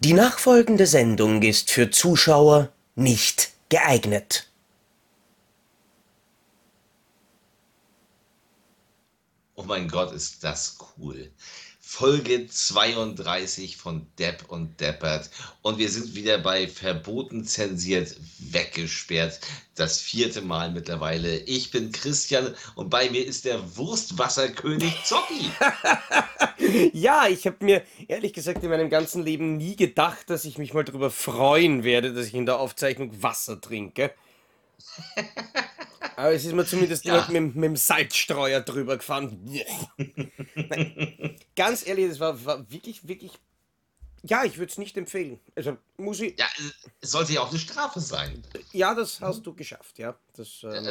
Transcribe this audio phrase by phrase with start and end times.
[0.00, 4.48] Die nachfolgende Sendung ist für Zuschauer nicht geeignet.
[9.56, 11.32] Oh mein Gott, ist das cool.
[11.90, 15.30] Folge 32 von Depp und Deppert.
[15.62, 19.40] Und wir sind wieder bei Verboten zensiert, weggesperrt.
[19.74, 21.38] Das vierte Mal mittlerweile.
[21.38, 25.50] Ich bin Christian und bei mir ist der Wurstwasserkönig Zocki.
[26.92, 30.74] ja, ich habe mir ehrlich gesagt in meinem ganzen Leben nie gedacht, dass ich mich
[30.74, 34.12] mal darüber freuen werde, dass ich in der Aufzeichnung Wasser trinke.
[36.18, 37.24] Aber es ist mir zumindest ja.
[37.30, 39.38] mit, mit, dem Salzstreuer drüber gefahren.
[40.56, 43.38] Nein, ganz ehrlich, das war, war wirklich, wirklich.
[44.22, 45.38] Ja, ich würde es nicht empfehlen.
[45.54, 46.38] Also muss ich.
[46.38, 46.46] Ja,
[47.00, 48.42] es sollte ja auch eine Strafe sein.
[48.72, 50.18] Ja, das hast du geschafft, ja.
[50.36, 50.88] Das, ähm...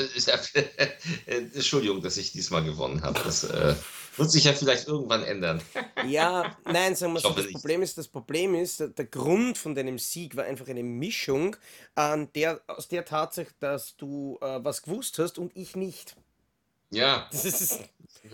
[1.53, 3.19] Entschuldigung, dass ich diesmal gewonnen habe.
[3.23, 3.75] Das äh,
[4.17, 5.61] wird sich ja vielleicht irgendwann ändern.
[6.07, 9.99] ja, nein, sagen wir so, das Problem ist, das Problem ist, der Grund von deinem
[9.99, 11.55] Sieg war einfach eine Mischung
[11.95, 16.15] an der, aus der Tatsache, dass du äh, was gewusst hast und ich nicht.
[16.89, 17.27] Ja.
[17.31, 17.81] Das ist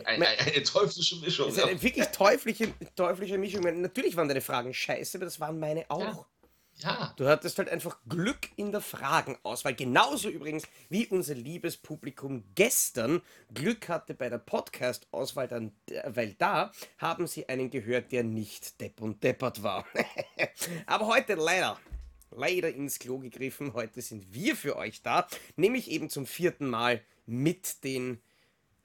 [0.06, 1.48] eine, eine, teuflische Mischung.
[1.48, 3.62] Das ist eine wirklich teuflische, teuflische Mischung.
[3.82, 6.00] Natürlich waren deine Fragen scheiße, aber das waren meine auch.
[6.00, 6.26] Ja.
[6.78, 7.14] Ja.
[7.18, 9.76] Du hattest halt einfach Glück in der Fragenauswahl.
[9.76, 13.22] Genauso übrigens wie unser liebes Publikum gestern
[13.54, 15.72] Glück hatte bei der Podcast-Auswahl, dann,
[16.08, 19.86] weil da haben sie einen gehört, der nicht depp und deppert war.
[20.86, 21.80] Aber heute leider,
[22.32, 23.74] leider ins Klo gegriffen.
[23.74, 28.22] Heute sind wir für euch da, nämlich eben zum vierten Mal mit den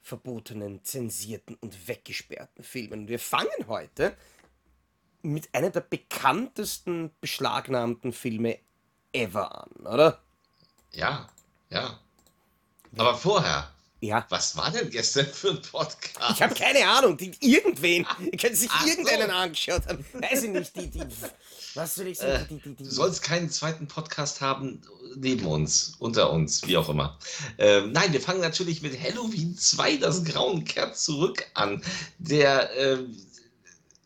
[0.01, 3.07] verbotenen, zensierten und weggesperrten Filmen.
[3.07, 4.15] Wir fangen heute
[5.21, 8.59] mit einer der bekanntesten beschlagnahmten Filme
[9.13, 10.21] ever an, oder?
[10.91, 11.29] Ja,
[11.69, 11.99] ja.
[12.97, 13.71] Aber vorher.
[14.01, 14.25] Ja.
[14.29, 16.35] Was war denn gestern für ein Podcast?
[16.35, 17.17] Ich habe keine Ahnung.
[17.17, 18.05] Die, irgendwen.
[18.31, 19.35] Ich könnte sich Ach irgendeinen so.
[19.35, 20.05] angeschaut haben.
[20.13, 20.75] Weiß ich nicht.
[20.75, 21.01] Die, die,
[21.75, 22.61] was soll ich sagen?
[22.63, 24.81] Äh, die, du sollst keinen zweiten Podcast haben
[25.15, 27.17] neben uns, unter uns, wie auch immer.
[27.57, 31.83] Ähm, nein, wir fangen natürlich mit Halloween 2, das Grauen kehrt zurück an,
[32.19, 32.99] der äh,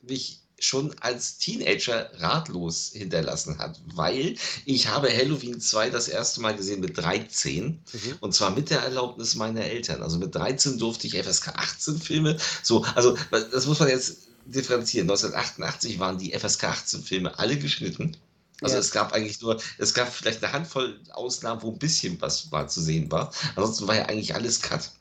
[0.01, 4.35] mich schon als Teenager ratlos hinterlassen hat, weil
[4.65, 7.79] ich habe Halloween 2 das erste Mal gesehen mit 13 mhm.
[8.21, 10.01] und zwar mit der Erlaubnis meiner Eltern.
[10.01, 15.09] Also mit 13 durfte ich FSK 18 Filme, so, also das muss man jetzt differenzieren.
[15.09, 18.15] 1988 waren die FSK 18 Filme alle geschnitten.
[18.61, 18.79] Also ja.
[18.79, 22.69] es gab eigentlich nur, es gab vielleicht eine Handvoll Ausnahmen, wo ein bisschen was mal
[22.69, 23.33] zu sehen war.
[23.55, 24.91] Ansonsten war ja eigentlich alles Cut.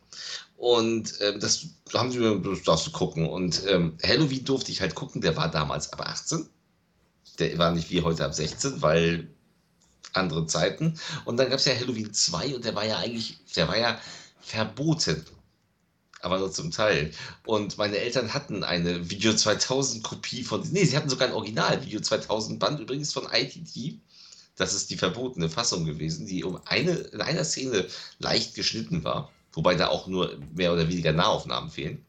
[0.62, 3.28] Und ähm, das haben sie mir, das darfst du gucken.
[3.28, 6.48] Und ähm, Halloween durfte ich halt gucken, der war damals ab 18.
[7.40, 9.26] Der war nicht wie heute ab 16, weil
[10.12, 11.00] andere Zeiten.
[11.24, 14.00] Und dann gab es ja Halloween 2 und der war ja eigentlich, der war ja
[14.40, 15.24] verboten.
[16.20, 17.10] Aber nur zum Teil.
[17.44, 21.84] Und meine Eltern hatten eine Video 2000 Kopie von, nee, sie hatten sogar ein Original
[21.84, 23.98] Video 2000 Band übrigens von ITT.
[24.54, 27.88] Das ist die verbotene Fassung gewesen, die um eine, in einer Szene
[28.20, 29.32] leicht geschnitten war.
[29.52, 32.04] Wobei da auch nur mehr oder weniger Nahaufnahmen fehlen.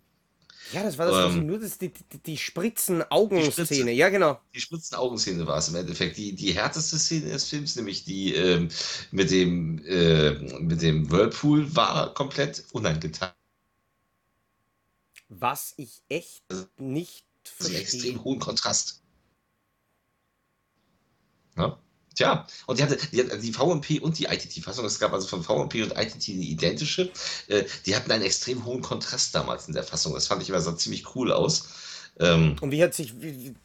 [0.71, 4.39] Ja, das war das, ähm, nur das, die, die, die Spritzen-Augenszene, ja genau.
[4.55, 6.17] Die Spritzen-Augenszene war es im Endeffekt.
[6.17, 8.69] Die, die härteste Szene des Films, nämlich die ähm,
[9.11, 13.33] mit, dem, äh, mit dem Whirlpool, war komplett unangetan.
[15.29, 16.43] Was ich echt
[16.77, 17.77] nicht verstehe.
[17.77, 19.03] Einen extrem hohen Kontrast.
[21.57, 21.77] Ja?
[22.16, 25.84] Tja, und die hatte die, die VMP und die ITT-Fassung, es gab also von VMP
[25.84, 27.12] und ITT eine identische,
[27.47, 30.13] äh, die hatten einen extrem hohen Kontrast damals in der Fassung.
[30.13, 31.69] Das fand ich immer so ziemlich cool aus.
[32.19, 33.56] Ähm, und wie hat sich, wie,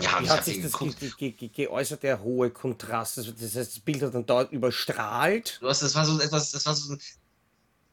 [0.00, 3.18] ja, wie hat sich das ge ge ge geäußert, der hohe Kontrast?
[3.18, 5.58] Das, heißt, das Bild hat dann dort überstrahlt?
[5.60, 6.96] Du hast, das war so etwas, das war so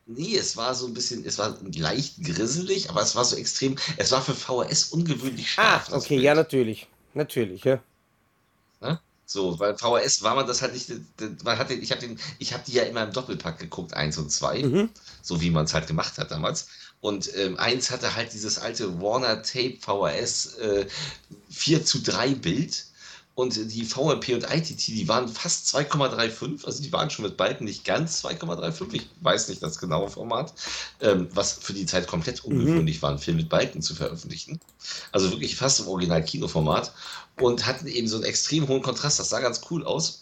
[0.05, 3.77] Nee, es war so ein bisschen, es war leicht grisselig, aber es war so extrem,
[3.95, 5.87] es war für VHS ungewöhnlich scharf.
[5.89, 6.87] Ah, okay, ja, natürlich.
[7.13, 7.81] Natürlich, ja.
[9.25, 10.91] So, weil VHS war man das halt nicht,
[11.43, 14.17] man hat den, ich habe den, ich habe die ja immer im Doppelpack geguckt, eins
[14.17, 14.89] und zwei, mhm.
[15.21, 16.67] so wie man es halt gemacht hat damals.
[16.99, 20.87] Und ähm, eins hatte halt dieses alte Warner Tape VHS äh,
[21.49, 22.85] 4 zu 3 Bild
[23.35, 27.65] und die VMP und ITT, die waren fast 2,35, also die waren schon mit beiden
[27.65, 30.53] nicht ganz 2,35, ich weiß nicht das genaue Format,
[31.01, 32.53] ähm, was für die Zeit komplett mhm.
[32.59, 33.01] ungewöhnlich mhm.
[33.01, 34.59] war, einen Film mit Balken zu veröffentlichen.
[35.11, 36.93] Also wirklich fast im Original-Kinoformat
[37.39, 40.19] und hatten eben so einen extrem hohen Kontrast, das sah ganz cool aus.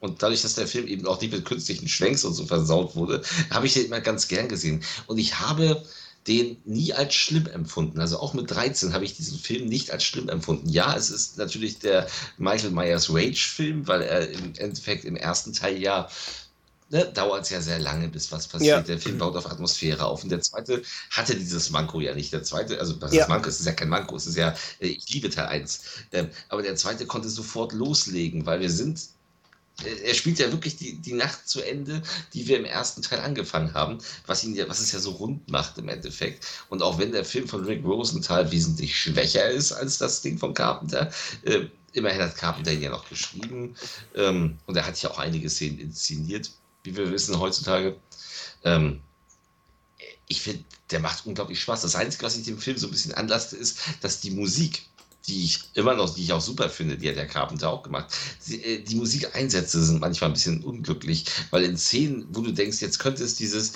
[0.00, 3.22] Und dadurch, dass der Film eben auch nicht mit künstlichen Schwenks und so versaut wurde,
[3.50, 4.82] habe ich den immer ganz gern gesehen.
[5.06, 5.82] Und ich habe
[6.26, 8.00] den nie als schlimm empfunden.
[8.00, 10.68] Also auch mit 13 habe ich diesen Film nicht als schlimm empfunden.
[10.68, 12.06] Ja, es ist natürlich der
[12.38, 16.08] Michael Myers Rage-Film, weil er im Endeffekt im ersten Teil ja
[16.90, 18.76] ne, dauert es ja sehr lange, bis was passiert.
[18.76, 18.82] Ja.
[18.82, 20.22] Der Film baut auf Atmosphäre auf.
[20.22, 22.32] Und der zweite hatte dieses Manko ja nicht.
[22.32, 23.26] Der zweite, also das ja.
[23.28, 25.80] Manko, es ist ja kein Manko, es ist ja, äh, ich liebe Teil 1.
[26.12, 29.00] Ähm, aber der zweite konnte sofort loslegen, weil wir sind
[29.82, 33.74] er spielt ja wirklich die, die Nacht zu Ende, die wir im ersten Teil angefangen
[33.74, 36.46] haben, was ihn ja, was es ja so rund macht im Endeffekt.
[36.68, 40.54] Und auch wenn der Film von Rick Rosenthal wesentlich schwächer ist als das Ding von
[40.54, 41.10] Carpenter,
[41.42, 43.74] äh, immerhin hat Carpenter ihn ja noch geschrieben
[44.14, 46.50] ähm, und er hat ja auch einige Szenen inszeniert
[46.84, 47.96] wie wir wissen heutzutage.
[48.62, 49.00] Ähm,
[50.28, 51.82] ich finde, der macht unglaublich Spaß.
[51.82, 54.86] Das Einzige, was ich dem Film so ein bisschen anlaste, ist, dass die Musik,
[55.26, 58.14] die ich immer noch, die ich auch super finde, die hat der Carpenter auch gemacht,
[58.46, 62.80] die, äh, die Musikeinsätze sind manchmal ein bisschen unglücklich, weil in Szenen, wo du denkst,
[62.82, 63.72] jetzt könnte es dieses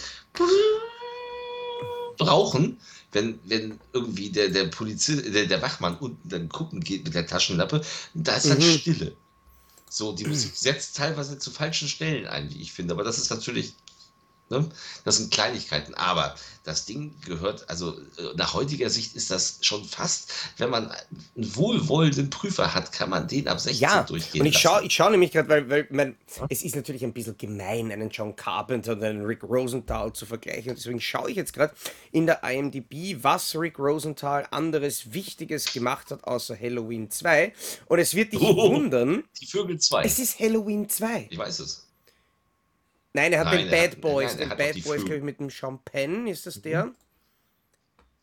[2.19, 2.79] brauchen,
[3.13, 7.27] wenn, wenn irgendwie der, der Polizist, der, der Wachmann unten dann gucken geht mit der
[7.27, 7.81] Taschenlappe,
[8.15, 8.79] da ist dann mhm.
[8.79, 9.17] Stille.
[9.91, 12.93] So, die Musik setzt teilweise zu falschen Stellen ein, wie ich finde.
[12.93, 13.75] Aber das ist natürlich
[14.51, 14.69] Ne?
[15.05, 16.35] Das sind Kleinigkeiten, aber
[16.69, 21.57] das Ding gehört, also äh, nach heutiger Sicht ist das schon fast, wenn man einen
[21.57, 24.43] wohlwollenden Prüfer hat, kann man den ab 16 ja, durchgehen.
[24.43, 26.17] Und ich schaue ich schau nämlich gerade, weil, weil mein,
[26.51, 30.71] es ist natürlich ein bisschen gemein, einen John Carpenter und einen Rick Rosenthal zu vergleichen.
[30.71, 31.73] Und deswegen schaue ich jetzt gerade
[32.13, 37.53] in der IMDb, was Rick Rosenthal anderes Wichtiges gemacht hat, außer Halloween 2.
[37.87, 39.25] Und es wird dich oh, wundern.
[39.41, 40.05] Die Vögel 2.
[40.05, 41.29] Es ist Halloween 2.
[41.31, 41.88] Ich weiß es.
[43.13, 44.37] Nein, er hat nein, den Bad hat, Boys.
[44.37, 46.31] Nein, den Bad Boys, glaube ich, mit dem Champagne.
[46.31, 46.87] Ist das der?
[46.87, 46.95] Mhm.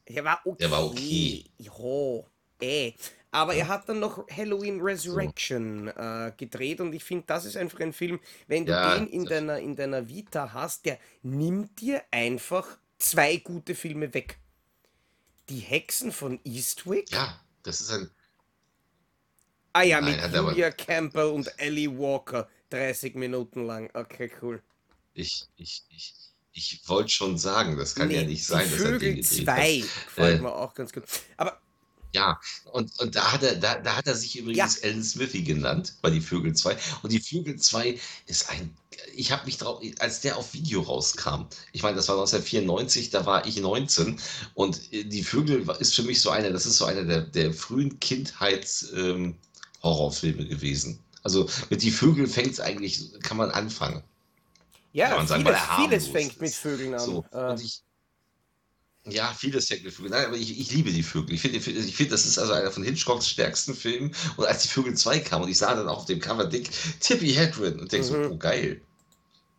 [0.07, 0.57] Der war okay.
[0.59, 1.45] Der war okay.
[1.57, 2.23] Ja,
[2.61, 2.93] eh.
[3.31, 3.65] Aber ja.
[3.65, 6.01] er hat dann noch Halloween Resurrection so.
[6.01, 9.25] äh, gedreht und ich finde, das ist einfach ein Film, wenn du ja, den in
[9.25, 14.39] deiner, in deiner Vita hast, der nimmt dir einfach zwei gute Filme weg.
[15.49, 17.11] Die Hexen von Eastwick.
[17.11, 18.09] Ja, das ist ein.
[19.73, 22.47] Ah ja, Nein, mit Julia Campbell und Ellie Walker.
[22.69, 23.89] 30 Minuten lang.
[23.93, 24.61] Okay, cool.
[25.15, 26.13] Ich, ich, ich,
[26.51, 29.79] ich wollte schon sagen, das kann nee, ja nicht sein, dass er den gedreht 2
[29.79, 31.03] gefällt äh, auch ganz gut.
[31.37, 31.59] Aber
[32.13, 32.39] ja,
[32.71, 34.89] und, und da, hat er, da, da hat er sich übrigens ja.
[34.89, 36.77] Alan Smithy genannt, bei die Vögel 2.
[37.01, 38.73] Und die Vögel 2 ist ein,
[39.15, 43.25] ich habe mich drauf, als der auf Video rauskam, ich meine, das war 1994, da
[43.25, 44.17] war ich 19
[44.53, 47.51] und äh, die Vögel ist für mich so einer, das ist so einer der, der
[47.53, 50.99] frühen Kindheits-Horrorfilme ähm, gewesen.
[51.21, 54.01] Also mit die Vögel fängt es eigentlich, kann man anfangen.
[54.95, 56.99] Ja, vieles, sagen, vieles fängt mit Vögeln an.
[57.01, 57.61] So, äh.
[57.61, 57.83] ich,
[59.03, 61.35] ja, vieles fängt mit Vögeln an, aber ich, ich liebe die Vögel.
[61.35, 64.15] Ich finde, ich find, das ist also einer von Hitchcocks stärksten Filmen.
[64.37, 66.69] Und als die Vögel 2 kamen und ich sah dann auch auf dem Cover dick
[67.01, 68.23] Tippy Hedren und denke mhm.
[68.23, 68.79] so, oh geil.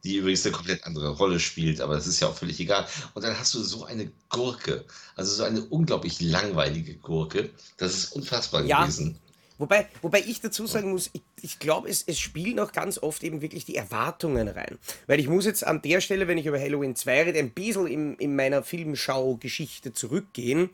[0.05, 2.89] Die übrigens eine komplett andere Rolle spielt, aber das ist ja auch völlig egal.
[3.13, 4.87] Und dann hast du so eine Gurke,
[5.17, 7.51] also so eine unglaublich langweilige Gurke.
[7.77, 8.81] Das ist unfassbar ja.
[8.81, 9.19] gewesen.
[9.59, 13.23] Wobei, wobei ich dazu sagen muss, ich, ich glaube, es, es spielen auch ganz oft
[13.23, 14.79] eben wirklich die Erwartungen rein.
[15.07, 17.87] Weil ich muss jetzt an der Stelle, wenn ich über Halloween 2 rede, ein bisschen
[17.87, 20.71] in, in meiner Filmschau-Geschichte zurückgehen,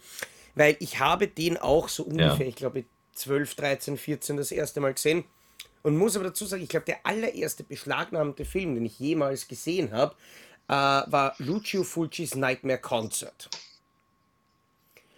[0.55, 2.49] weil ich habe den auch so ungefähr, ja.
[2.49, 2.85] ich glaube,
[3.15, 5.25] 12, 13, 14 das erste Mal gesehen.
[5.83, 9.93] Und muss aber dazu sagen, ich glaube, der allererste beschlagnahmte Film, den ich jemals gesehen
[9.93, 10.15] habe,
[10.69, 13.49] äh, war Lucio Fulcis Nightmare Concert.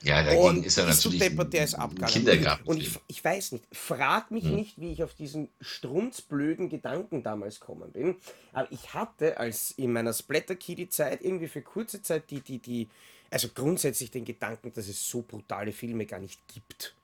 [0.05, 2.59] Ja, dagegen und ist er natürlich deppert, der ist abgegangen.
[2.65, 4.55] Und ich, ich weiß nicht, frag mich hm.
[4.55, 8.17] nicht, wie ich auf diesen strunzblöden Gedanken damals gekommen bin.
[8.53, 12.89] Aber ich hatte als in meiner Splatter-Kitty-Zeit irgendwie für kurze Zeit die, die, die,
[13.31, 16.95] also grundsätzlich den Gedanken, dass es so brutale Filme gar nicht gibt.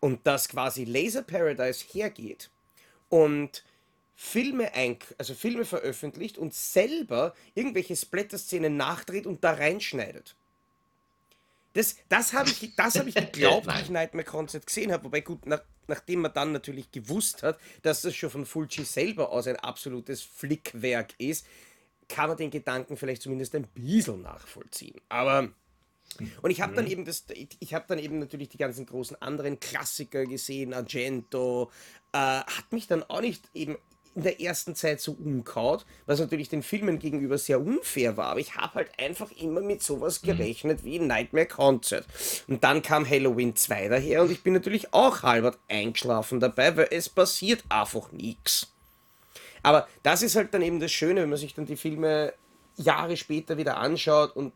[0.00, 2.50] Und dass quasi Laser Paradise hergeht
[3.08, 3.64] und
[4.14, 10.34] Filme ein, also Filme veröffentlicht und selber irgendwelche Splatter-Szenen nachdreht und da reinschneidet.
[11.76, 15.04] Das, das habe ich, hab ich geglaubt, wie ich Nightmare Concert gesehen habe.
[15.04, 19.30] Wobei, gut, nach, nachdem man dann natürlich gewusst hat, dass das schon von Fulci selber
[19.30, 21.46] aus ein absolutes Flickwerk ist,
[22.08, 24.98] kann man den Gedanken vielleicht zumindest ein bisschen nachvollziehen.
[25.10, 25.50] Aber.
[26.40, 26.92] Und ich habe dann mhm.
[26.92, 31.70] eben das, ich habe dann eben natürlich die ganzen großen anderen Klassiker gesehen, Argento,
[32.12, 33.76] äh, hat mich dann auch nicht eben
[34.16, 38.30] in der ersten Zeit so umkaut, was natürlich den Filmen gegenüber sehr unfair war.
[38.30, 40.26] Aber ich habe halt einfach immer mit sowas mhm.
[40.28, 42.06] gerechnet wie Nightmare Concert.
[42.48, 46.88] Und dann kam Halloween 2 daher und ich bin natürlich auch halbert eingeschlafen dabei, weil
[46.90, 48.72] es passiert einfach nichts.
[49.62, 52.32] Aber das ist halt dann eben das Schöne, wenn man sich dann die Filme
[52.76, 54.52] Jahre später wieder anschaut und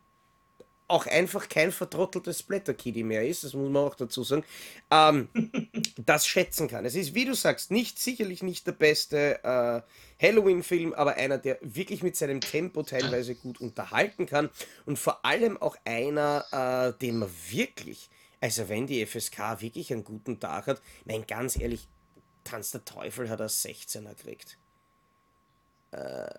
[0.91, 4.45] auch einfach kein vertrotteltes Blätterkiddy mehr ist, das muss man auch dazu sagen,
[4.91, 5.29] ähm,
[6.05, 6.85] das schätzen kann.
[6.85, 9.83] Es ist, wie du sagst, nicht sicherlich nicht der beste äh,
[10.27, 14.51] Halloween-Film, aber einer, der wirklich mit seinem Tempo teilweise gut unterhalten kann
[14.87, 20.05] und vor allem auch einer, äh, den man wirklich, also wenn die FSK wirklich einen
[20.05, 21.89] guten Tag hat, mein ganz ehrlich,
[22.45, 24.59] Tanz der Teufel hat er 16er gekriegt.
[25.93, 26.31] Äh,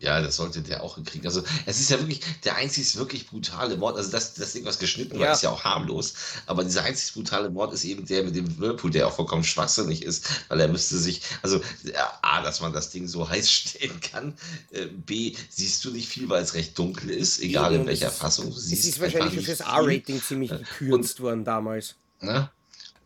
[0.00, 1.26] Ja, das sollte der auch hinkriegen.
[1.26, 3.96] Also, es ist ja wirklich der einzig wirklich brutale Mord.
[3.96, 5.32] Also, das, das Ding, was geschnitten war, Ja.
[5.32, 6.14] ist ja auch harmlos.
[6.46, 10.04] Aber dieser einzig brutale Mord ist eben der mit dem Whirlpool, der auch vollkommen schwachsinnig
[10.04, 11.60] ist, weil er müsste sich, also,
[12.22, 14.34] A, dass man das Ding so heiß stellen kann.
[14.70, 18.14] Äh, B, siehst du nicht viel, weil es recht dunkel ist, egal in welcher es
[18.14, 18.50] Fassung.
[18.50, 19.60] Du Es siehst ist wahrscheinlich das.
[19.60, 21.96] R-Rating ziemlich Äh, gekürzt worden damals.
[22.20, 22.48] Ne?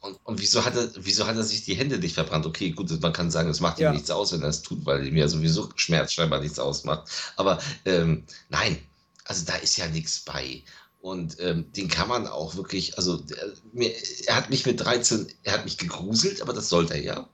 [0.02, 2.44] Und, und wieso, hat er, wieso hat er sich die Hände nicht verbrannt?
[2.44, 3.92] Okay, gut, man kann sagen, es macht ihm Ja.
[3.92, 7.08] nichts aus, wenn er es tut, weil ihm ja sowieso Schmerz scheinbar nichts ausmacht.
[7.36, 8.78] Aber ähm, nein,
[9.24, 10.62] also da ist ja nichts bei.
[11.00, 13.92] Und ähm, den kann man auch wirklich, also der, mir,
[14.26, 17.28] er hat mich mit 13, er hat mich gegruselt, aber das sollte er ja.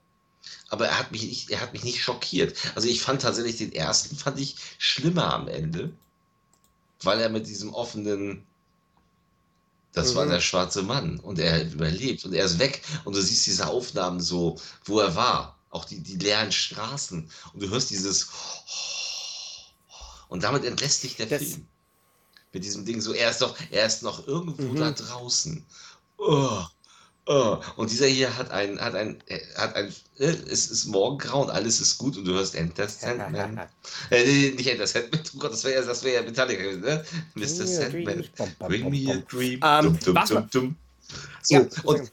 [0.69, 2.55] Aber er hat mich nicht, er hat mich nicht schockiert.
[2.75, 5.91] Also ich fand tatsächlich den ersten, fand ich schlimmer am Ende,
[7.01, 8.45] weil er mit diesem offenen,
[9.93, 10.31] das war Mhm.
[10.31, 14.19] der schwarze Mann und er überlebt und er ist weg und du siehst diese Aufnahmen
[14.21, 18.27] so, wo er war, auch die, die leeren Straßen und du hörst dieses
[20.29, 21.67] und damit entlässt dich der Das- Film.
[22.51, 24.77] Mit diesem Ding so, er ist doch, er ist noch irgendwo Mhm.
[24.77, 25.63] da draußen.
[26.17, 26.63] Oh,
[27.29, 27.57] oh.
[27.77, 31.49] Und dieser hier hat ein, hat ein, äh, hat ein, äh, es ist Morgengrau und
[31.49, 33.59] alles ist gut und du hörst Enter Sandman.
[34.11, 37.05] Äh, nicht Enter Sandman, oh Gott, das wäre ja, das wäre ja Metallica gewesen, ne?
[37.35, 37.65] Mr.
[37.65, 38.25] Sandman.
[38.67, 39.59] Bring me a dream.
[39.63, 40.75] Ähm, dum, dum, was dum, dum.
[41.41, 42.11] So, Ja, und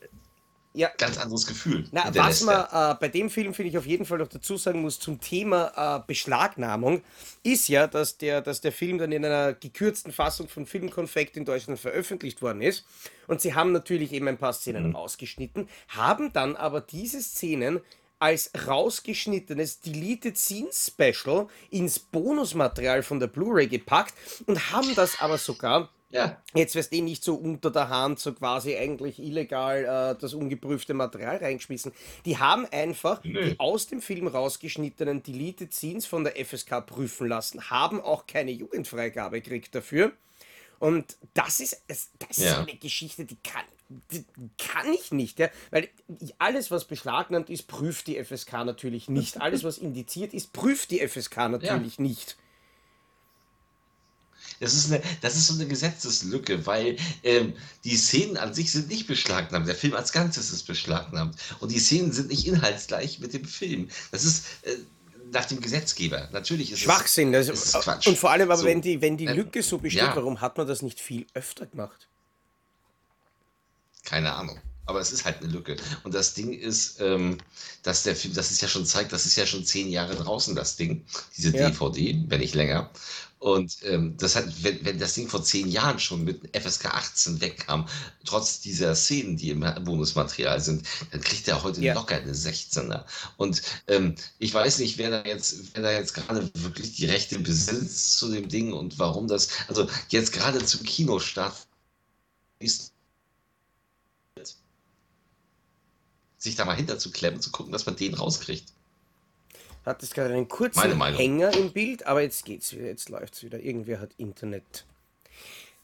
[0.77, 1.87] Ja, ganz anderes Gefühl.
[1.91, 4.83] Na, was man äh, bei dem Film, finde ich, auf jeden Fall noch dazu sagen
[4.83, 7.01] muss zum Thema äh, Beschlagnahmung,
[7.43, 11.47] ist ja, dass der, dass der Film dann in einer gekürzten Fassung von Filmkonfekt in
[11.47, 12.85] Deutschland veröffentlicht worden ist.
[13.27, 17.81] Und sie haben natürlich eben ein paar Szenen rausgeschnitten, haben dann aber diese Szenen
[18.19, 24.13] als rausgeschnittenes Deleted Scene Special ins Bonusmaterial von der Blu-ray gepackt
[24.47, 28.33] und haben das aber sogar Ja, Jetzt wirst du nicht so unter der Hand, so
[28.33, 31.93] quasi eigentlich illegal äh, das ungeprüfte Material reingeschmissen.
[32.25, 33.51] Die haben einfach Nee.
[33.51, 38.53] die aus dem Film rausgeschnittenen Deleted Scenes von der FSK prüfen lassen, haben auch keine
[38.53, 40.13] Jugendfreigabe gekriegt dafür.
[40.79, 42.61] Und das ist, das ist Ja.
[42.61, 43.65] eine Geschichte, die kann,
[44.13, 44.25] die
[44.59, 45.49] kann ich nicht, ja?
[45.71, 45.89] weil
[46.39, 49.41] alles, was beschlagnahmt ist, prüft die FSK natürlich nicht.
[49.41, 52.37] Alles, was indiziert ist, prüft die FSK natürlich nicht.
[54.61, 58.89] Das ist, eine, das ist so eine Gesetzeslücke, weil ähm, die Szenen an sich sind
[58.89, 59.69] nicht beschlagnahmt.
[59.69, 61.37] Der Film als Ganzes ist beschlagnahmt.
[61.61, 63.89] Und die Szenen sind nicht inhaltsgleich mit dem Film.
[64.13, 64.77] Das ist äh,
[65.33, 66.29] nach dem Gesetzgeber.
[66.33, 67.33] Natürlich ist Schwachsinn.
[67.33, 68.07] Das, ist Quatsch.
[68.07, 68.67] Und vor allem, aber So.
[68.67, 70.17] wenn die, wenn die Ähm, Lücke so besteht, ja.
[70.17, 72.09] warum hat man das nicht viel öfter gemacht?
[74.05, 74.61] Keine Ahnung.
[74.87, 75.77] Aber es ist halt eine Lücke.
[76.05, 77.39] Und das Ding ist, ähm,
[77.83, 80.55] dass der Film, das ist ja schon zeigt, das ist ja schon zehn Jahre draußen,
[80.55, 81.05] das Ding,
[81.37, 81.69] diese Ja.
[81.69, 82.91] DVD, wenn nicht länger.
[83.39, 87.41] Und ähm, das hat, wenn, wenn das Ding vor zehn Jahren schon mit FSK 18
[87.41, 87.87] wegkam,
[88.25, 91.95] trotz dieser Szenen, die im Bonusmaterial sind, dann kriegt er heute Ja.
[91.95, 93.05] locker eine 16er.
[93.37, 97.39] Und ähm, ich weiß nicht, wer da jetzt, wer da jetzt gerade wirklich die Rechte
[97.39, 101.67] besitzt zu dem Ding und warum das, also jetzt gerade zum Kinostart
[102.59, 102.93] ist
[106.47, 108.73] sich da mal hinterzuklemmen, zu gucken, dass man den rauskriegt.
[109.85, 111.01] Hat es gerade einen kurzen.
[111.15, 113.61] Hänger im Bild, aber jetzt geht's wieder, jetzt läuft's wieder.
[113.61, 114.85] Irgendwer hat Internet,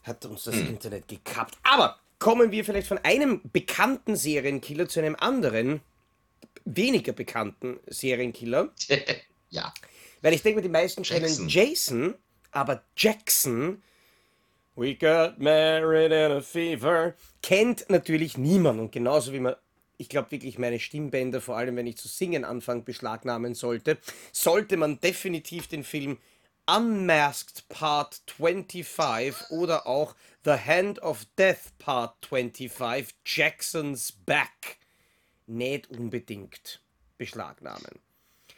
[0.03, 0.67] hat uns das Hm.
[0.69, 1.57] Internet gekappt.
[1.63, 5.79] Aber kommen wir vielleicht von einem bekannten Serienkiller zu einem anderen,
[6.65, 8.69] weniger bekannten Serienkiller.
[9.49, 9.73] ja.
[10.21, 11.47] Weil ich denke, die meisten kennen Jackson.
[11.49, 12.15] Jason,
[12.51, 13.81] aber Jackson,
[14.75, 18.79] we got married in a fever, kennt natürlich niemand.
[18.79, 19.55] Und genauso wie man,
[19.97, 23.97] ich glaube wirklich meine Stimmbänder, vor allem wenn ich zu singen anfange, beschlagnahmen sollte,
[24.31, 26.17] sollte man definitiv den Film
[26.65, 34.77] Unmasked Part 25 oder auch The Hand of Death Part 25, Jackson's Back,
[35.45, 36.81] nicht unbedingt
[37.17, 37.99] beschlagnahmen.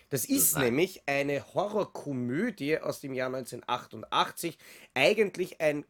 [0.09, 4.57] Das ist nämlich eine Horrorkomödie aus dem Jahr 1988.
[4.93, 5.83] Eigentlich ein.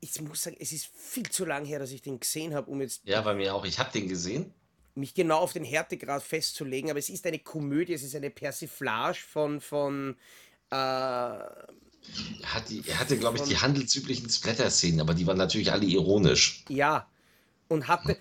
[0.00, 2.80] Ich muss sagen, es ist viel zu lang her, dass ich den gesehen habe, um
[2.80, 3.64] jetzt Ja, bei mir auch.
[3.64, 4.52] Ich habe den gesehen.
[4.94, 6.90] mich genau auf den Härtegrad festzulegen.
[6.90, 9.60] Aber es ist eine Komödie, es ist eine Persiflage von.
[9.60, 10.16] von
[10.70, 15.72] äh, Er, hat die, er hatte, glaube ich, die handelsüblichen Splatter-Szenen, aber die waren natürlich
[15.72, 16.64] alle ironisch.
[16.68, 17.08] Ja.
[17.68, 18.16] Und hatte.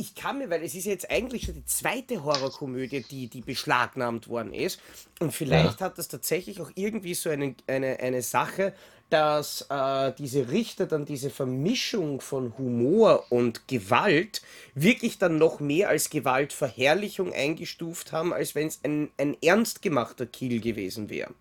[0.00, 4.28] Ich kann mir, weil es ist jetzt eigentlich schon die zweite Horrorkomödie, die, die beschlagnahmt
[4.28, 4.80] worden ist.
[5.18, 8.74] Und vielleicht hat das tatsächlich auch irgendwie so eine, eine, eine Sache,
[9.10, 14.42] dass äh, diese Richter dann diese Vermischung von Humor und Gewalt
[14.74, 20.26] wirklich dann noch mehr als Gewaltverherrlichung eingestuft haben, als wenn es ein, ein ernst gemachter
[20.26, 21.32] Kill gewesen wäre.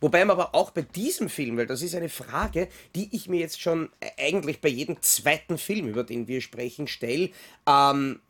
[0.00, 3.40] Wobei man aber auch bei diesem Film, weil das ist eine Frage, die ich mir
[3.40, 7.30] jetzt schon eigentlich bei jedem zweiten Film, über den wir sprechen, stelle,
[7.66, 8.20] ähm,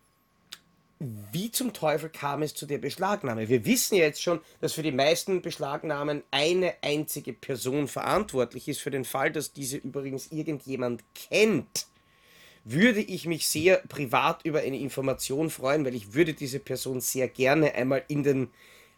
[1.01, 3.49] wie zum Teufel kam es zu der Beschlagnahme?
[3.49, 8.81] Wir wissen ja jetzt schon, dass für die meisten Beschlagnahmen eine einzige Person verantwortlich ist.
[8.81, 11.87] Für den Fall, dass diese übrigens irgendjemand kennt,
[12.65, 17.29] würde ich mich sehr privat über eine Information freuen, weil ich würde diese Person sehr
[17.29, 18.51] gerne einmal in den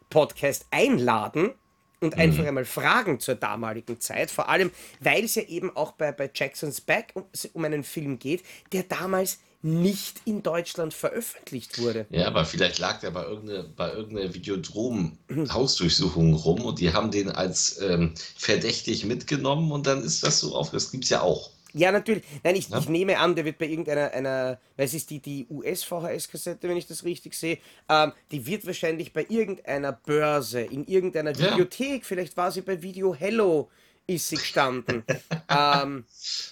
[0.09, 1.53] Podcast einladen
[2.01, 2.21] und mhm.
[2.21, 4.31] einfach einmal fragen zur damaligen Zeit.
[4.31, 8.19] Vor allem, weil es ja eben auch bei, bei Jackson's Back um, um einen Film
[8.19, 8.43] geht,
[8.73, 12.07] der damals nicht in Deutschland veröffentlicht wurde.
[12.11, 17.31] Ja, aber vielleicht lag der bei irgendeiner, bei irgendeiner Videodrom-Hausdurchsuchung rum und die haben den
[17.31, 20.71] als ähm, verdächtig mitgenommen und dann ist das so auf.
[20.71, 21.51] Das gibt es ja auch.
[21.73, 22.25] Ja, natürlich.
[22.43, 22.79] Nein, ich, ja?
[22.79, 26.77] ich nehme an, der wird bei irgendeiner, einer, weil es ist die, die US-VHS-Kassette, wenn
[26.77, 31.53] ich das richtig sehe, ähm, die wird wahrscheinlich bei irgendeiner Börse, in irgendeiner ja.
[31.53, 33.69] Videothek, vielleicht war sie bei Video Hello,
[34.15, 35.05] ist sie gestanden.
[35.49, 36.05] ähm,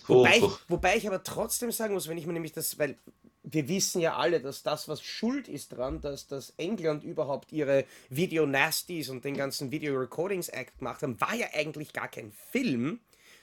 [0.06, 2.96] wobei, ich, wobei ich aber trotzdem sagen muss, wenn ich mir nämlich das, weil
[3.42, 7.84] wir wissen ja alle, dass das, was schuld ist dran, dass, dass England überhaupt ihre
[8.10, 12.32] Video Nasties und den ganzen Video Recordings Act gemacht haben, war ja eigentlich gar kein
[12.32, 13.00] Film,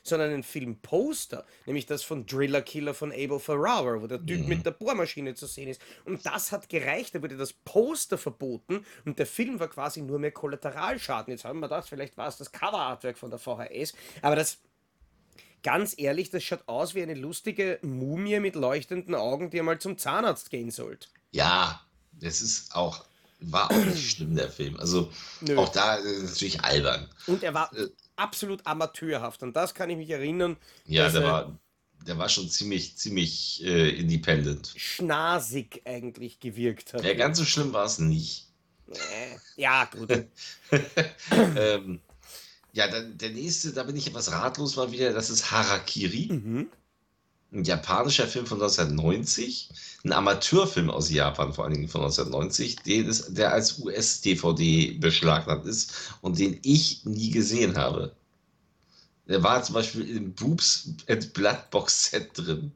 [0.07, 4.47] sondern ein Filmposter, nämlich das von Driller Killer von Abel Ferrara, wo der Typ mhm.
[4.47, 5.81] mit der Bohrmaschine zu sehen ist.
[6.05, 10.19] Und das hat gereicht, da wurde das Poster verboten und der Film war quasi nur
[10.19, 11.31] mehr Kollateralschaden.
[11.31, 14.59] Jetzt haben wir das, vielleicht war es das Cover-Artwork von der VHS, aber das
[15.63, 19.97] ganz ehrlich, das schaut aus wie eine lustige Mumie mit leuchtenden Augen, die einmal zum
[19.97, 21.07] Zahnarzt gehen sollte.
[21.31, 21.81] Ja,
[22.11, 23.03] das ist auch,
[23.39, 24.79] war auch nicht schlimm, der Film.
[24.79, 25.57] Also Nö.
[25.57, 27.09] auch da ist natürlich albern.
[27.25, 29.43] Und er war äh, absolut amateurhaft.
[29.43, 30.57] Und das kann ich mich erinnern.
[30.85, 31.59] Ja, der war,
[32.07, 34.73] der war schon ziemlich, ziemlich äh, independent.
[34.75, 37.03] Schnasig eigentlich gewirkt hat.
[37.03, 38.47] Ja, ganz so schlimm war es nicht.
[39.55, 40.09] Ja, gut.
[41.57, 41.99] ähm,
[42.73, 46.27] ja, dann der nächste, da bin ich etwas ratlos mal wieder, das ist Harakiri.
[46.31, 46.69] Mhm
[47.51, 49.69] ein japanischer Film von 1990,
[50.03, 55.65] ein Amateurfilm aus Japan, vor allen Dingen von 1990, den es, der als US-DVD beschlagnahmt
[55.65, 58.15] ist und den ich nie gesehen habe.
[59.27, 62.71] Der war zum Beispiel im Boobs and Blood Box Set drin.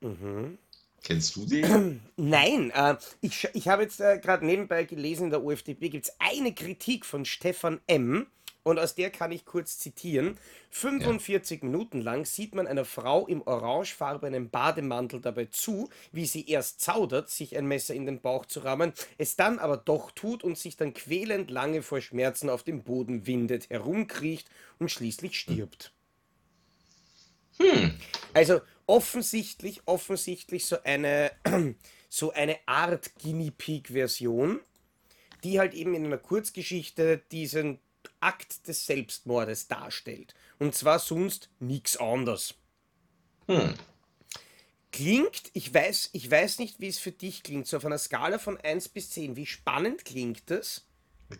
[0.00, 0.58] Mhm.
[1.02, 2.00] Kennst du den?
[2.16, 6.12] Nein, äh, ich, ich habe jetzt äh, gerade nebenbei gelesen, in der UFDB gibt es
[6.18, 8.26] eine Kritik von Stefan M.,
[8.66, 10.38] und aus der kann ich kurz zitieren.
[10.70, 11.68] 45 ja.
[11.68, 17.30] Minuten lang sieht man einer Frau im orangefarbenen Bademantel dabei zu, wie sie erst zaudert,
[17.30, 20.76] sich ein Messer in den Bauch zu rammen, es dann aber doch tut und sich
[20.76, 24.50] dann quälend lange vor Schmerzen auf dem Boden windet, herumkriecht
[24.80, 25.92] und schließlich stirbt.
[27.58, 27.94] Hm.
[28.34, 31.30] Also offensichtlich, offensichtlich so eine,
[32.08, 34.58] so eine Art Guinea Pig-Version,
[35.44, 37.78] die halt eben in einer Kurzgeschichte diesen
[38.20, 40.34] Akt des Selbstmordes darstellt.
[40.58, 42.54] Und zwar sonst nichts anderes.
[43.46, 43.74] Hm.
[44.92, 48.38] Klingt, ich weiß, ich weiß nicht, wie es für dich klingt, so auf einer Skala
[48.38, 50.86] von 1 bis 10, wie spannend klingt das?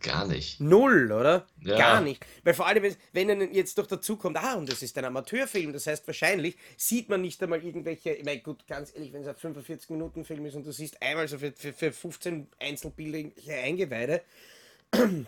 [0.00, 0.60] Gar nicht.
[0.60, 1.46] Null, oder?
[1.60, 1.78] Ja.
[1.78, 2.24] Gar nicht.
[2.42, 5.72] Weil vor allem, wenn dann jetzt doch dazu kommt, ah, und das ist ein Amateurfilm,
[5.72, 9.28] das heißt wahrscheinlich sieht man nicht einmal irgendwelche, ich meine, gut, ganz ehrlich, wenn es
[9.28, 14.22] ein 45-Minuten-Film ist und du siehst einmal so für, für, für 15 Einzelbilder Eingeweide,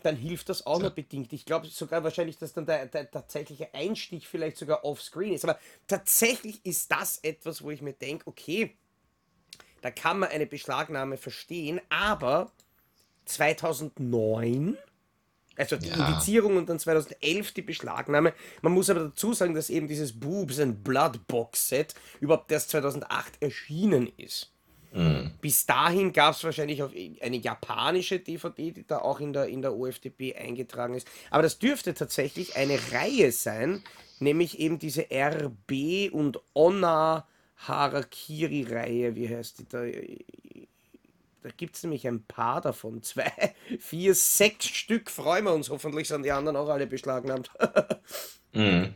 [0.02, 1.32] dann hilft das auch nur bedingt.
[1.32, 5.44] Ich glaube sogar wahrscheinlich, dass dann der, der, tatsächliche Einstich vielleicht sogar offscreen ist.
[5.44, 8.76] Aber tatsächlich ist das etwas, wo ich mir denke, okay,
[9.80, 12.50] da kann man eine Beschlagnahme verstehen, aber
[13.26, 14.76] 2009,
[15.56, 16.08] also die ja.
[16.08, 18.32] Indizierung und dann 2011 die Beschlagnahme.
[18.62, 22.70] Man muss aber dazu sagen, dass eben dieses Boobs and Blood Box Set überhaupt erst
[22.70, 24.52] 2008 erschienen ist.
[24.92, 25.32] Mhm.
[25.40, 29.62] Bis dahin gab es wahrscheinlich auch eine japanische DVD, die da auch in der, in
[29.62, 31.08] der OFDP eingetragen ist.
[31.30, 33.82] Aber das dürfte tatsächlich eine Reihe sein,
[34.18, 39.14] nämlich eben diese RB und Onna Harakiri-Reihe.
[39.14, 39.84] Wie heißt die da?
[41.42, 43.02] Da gibt es nämlich ein paar davon.
[43.02, 43.32] Zwei,
[43.78, 45.10] vier, sechs Stück.
[45.10, 45.70] Freuen wir uns.
[45.70, 47.50] Hoffentlich sind die anderen auch alle beschlagnahmt.
[48.52, 48.94] mhm.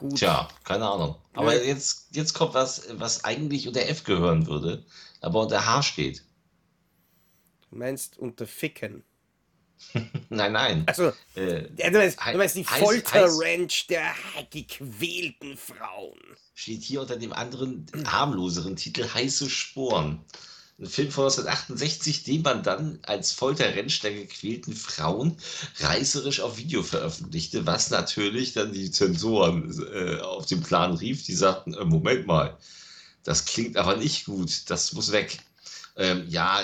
[0.00, 0.16] Gut.
[0.16, 1.16] Tja, keine Ahnung.
[1.34, 1.62] Aber ja.
[1.62, 4.82] jetzt, jetzt kommt was, was eigentlich unter F gehören würde,
[5.20, 6.24] aber unter H steht.
[7.68, 9.04] Du meinst unter Ficken?
[10.30, 10.84] nein, nein.
[10.86, 14.14] Also, äh, du, meinst, du meinst die Folterranch der
[14.50, 16.18] gequälten Frauen.
[16.54, 20.24] Steht hier unter dem anderen harmloseren Titel Heiße Sporen
[20.80, 25.36] ein Film von 1968, den man dann als Folterrentsch der gequälten Frauen
[25.78, 31.34] reißerisch auf Video veröffentlichte, was natürlich dann die Zensoren äh, auf den Plan rief, die
[31.34, 32.56] sagten, äh, Moment mal,
[33.24, 35.38] das klingt aber nicht gut, das muss weg.
[35.96, 36.62] Ähm, ja,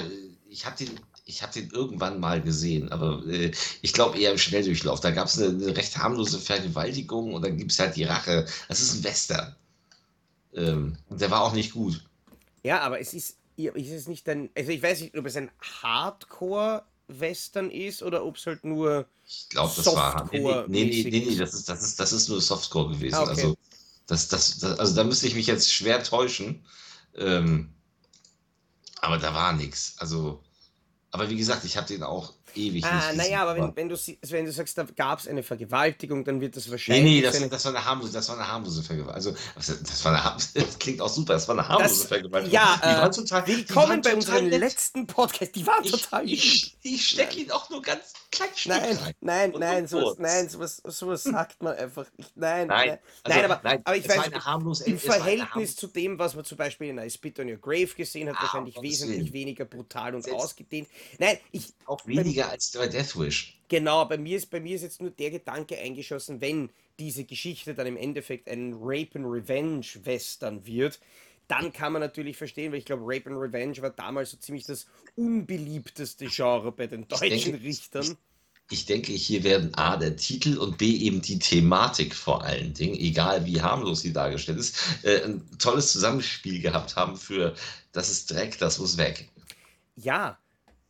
[0.48, 0.98] ich habe den
[1.29, 3.50] ich habe den irgendwann mal gesehen, aber äh,
[3.83, 5.00] ich glaube eher im Schnelldurchlauf.
[5.00, 8.46] Da gab es eine, eine, recht harmlose Vergewaltigung und dann gibt es halt die Rache.
[8.68, 9.57] Das ist ein Western.
[10.55, 12.00] Ähm, der war auch nicht gut.
[12.62, 15.50] Ja, aber es ist, ist es nicht ein, also ich weiß nicht, ob es ein
[15.82, 20.28] Hardcore-Western ist oder ob es halt nur Ich glaube, das war.
[20.32, 23.14] Nee, nee, nee, nee, nee, das ist, das ist, das ist nur Softcore gewesen.
[23.14, 23.30] Ah, okay.
[23.30, 23.56] Also,
[24.06, 26.64] das, das, das, also da müsste ich mich jetzt schwer täuschen.
[27.16, 27.74] Ähm,
[29.00, 29.94] aber da war nichts.
[29.98, 30.42] Also,
[31.10, 33.96] aber wie gesagt, ich habe den auch ewig Ah, nicht naja, aber wenn, wenn, du,
[34.28, 37.36] wenn du sagst, da gab es eine Vergewaltigung, dann wird das Nee, wahrscheinlich nee, das,
[37.36, 39.14] eine, das war eine harmlose, das war eine harmlose Vergewaltigung.
[39.14, 42.52] Also, das, das war eine, das klingt auch super, das war eine harmlose das, Vergewaltigung.
[42.54, 45.54] ja, die waren äh, total, die willkommen waren bei total unserem letzten Podcast.
[45.54, 49.14] Die waren Ich, total ich, ich stecke ihn auch nur ganz klein Nein, rein.
[49.20, 52.36] nein, nein, so sowas, nein, sowas, sowas sagt man einfach nicht.
[52.36, 56.18] Nein, Nein, nein, also, nein, aber, nein, aber ich weiß, harmlose, im Verhältnis zu dem,
[56.18, 59.32] was man zum Beispiel in I Spit on Your Grave gesehen hat, ah, wahrscheinlich wesentlich
[59.32, 60.88] weniger brutal und ausgedehnt.
[61.18, 63.61] Nein, ich, auch beim, weniger als bei Death Wish.
[63.68, 67.74] genau, bei mir, ist, bei mir ist jetzt nur der Gedanke eingeschossen, wenn diese Geschichte
[67.74, 71.00] dann im Endeffekt ein Rape and Revenge Western wird,
[71.48, 74.64] dann kann man natürlich verstehen, weil ich glaube, Rape and Revenge war damals so ziemlich
[74.66, 78.18] das unbeliebteste Genre bei den Ich deutschen denke, ich, Richtern.
[78.70, 82.94] ich denke, hier werden A, der Titel und B, eben die Thematik vor allen Dingen,
[82.96, 87.54] egal wie harmlos sie dargestellt ist, äh, ein tolles Zusammenspiel gehabt haben für
[87.92, 89.30] das ist Dreck, das muss weg.
[89.96, 90.38] Ja,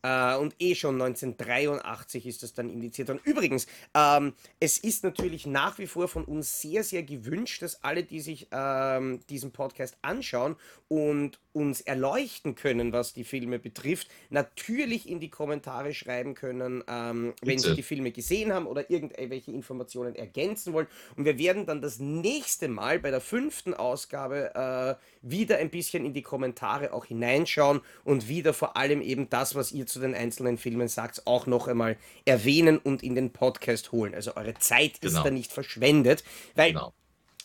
[0.06, 3.20] äh, und eh schon 1983 ist das dann indiziert worden.
[3.24, 8.04] Übrigens, ähm, es ist natürlich nach wie vor von uns sehr, sehr gewünscht, dass alle,
[8.04, 10.54] die sich ähm, diesen Podcast anschauen
[10.88, 17.32] und uns erleuchten können, was die Filme betrifft, natürlich in die Kommentare schreiben können, ähm,
[17.42, 20.86] wenn sie die Filme gesehen haben oder irgendwelche Informationen ergänzen wollen.
[21.16, 26.04] Und wir werden dann das nächste Mal bei der fünften Ausgabe äh, wieder ein bisschen
[26.04, 30.14] in die Kommentare auch hineinschauen und wieder vor allem eben das, was ihr zu den
[30.14, 34.14] einzelnen Filmen sagt, auch noch einmal erwähnen und in den Podcast holen.
[34.14, 35.24] Also eure Zeit ist Genau.
[35.24, 36.92] da nicht verschwendet, weil Genau.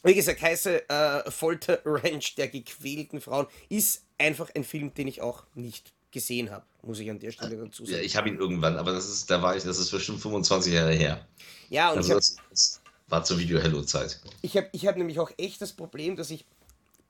[0.03, 5.21] wie gesagt, heiße äh, Folter Ranch der gequälten Frauen ist einfach ein Film, den ich
[5.21, 8.03] auch nicht gesehen habe, muss ich an der Stelle dazu Ja, sagen.
[8.05, 10.93] ich habe ihn irgendwann, aber das ist, da war ich, das ist bestimmt 25 Jahre
[10.93, 11.25] her.
[11.69, 14.19] Ja, und ich Also habe das, das war zur Video-Hello-Zeit.
[14.41, 16.45] ich hab, ich hab nämlich auch echt das Problem, dass ich,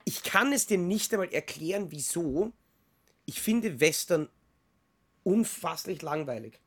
[0.04, 2.52] ich kann es dir nicht einmal erklären, wieso.
[3.24, 4.28] Ich finde Western
[5.24, 6.58] unfasslich langweilig.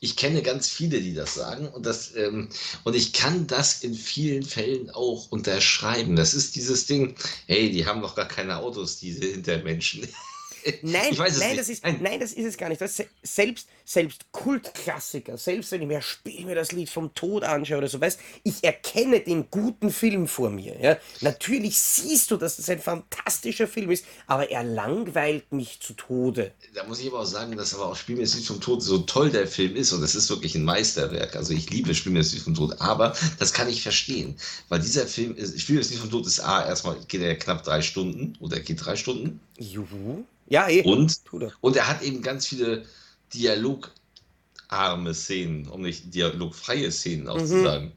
[0.00, 2.48] Ich kenne ganz viele, die das sagen und das ähm,
[2.84, 6.14] und ich kann das in vielen Fällen auch unterschreiben.
[6.14, 10.08] Das ist dieses Ding, hey, die haben doch gar keine Autos, diese Hintermenschen.
[10.82, 11.98] Nein, es nein, das ist, Nein.
[12.00, 12.80] nein, das ist es gar nicht.
[12.80, 17.78] Das selbst, selbst Kultklassiker, selbst wenn ich mir Spiel mir das Lied vom Tod anschaue
[17.78, 20.80] oder so, weißt, ich erkenne den guten Film vor mir.
[20.80, 20.96] Ja?
[21.20, 26.52] Natürlich siehst du, dass das ein fantastischer Film ist, aber er langweilt mich zu Tode.
[26.74, 28.82] Da muss ich aber auch sagen, dass aber auch Spiel mir das Lied vom Tod
[28.82, 31.36] so toll der Film ist und das ist wirklich ein Meisterwerk.
[31.36, 34.36] Also ich liebe Spiel mir das Lied vom Tod, aber das kann ich verstehen,
[34.68, 37.36] weil dieser Film ist, Spiel mir das Lied vom Tod ist A, erstmal geht er
[37.36, 40.24] knapp drei Stunden oder geht drei Stunden Juhu.
[40.46, 40.82] Ja, eh.
[40.82, 41.52] und, er.
[41.60, 42.84] und er hat eben ganz viele
[43.32, 47.64] dialogarme Szenen, um nicht dialogfreie Szenen auch zu Mhm.
[47.64, 47.92] sagen,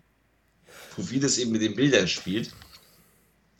[0.95, 2.51] wo vieles eben mit den Bildern spielt.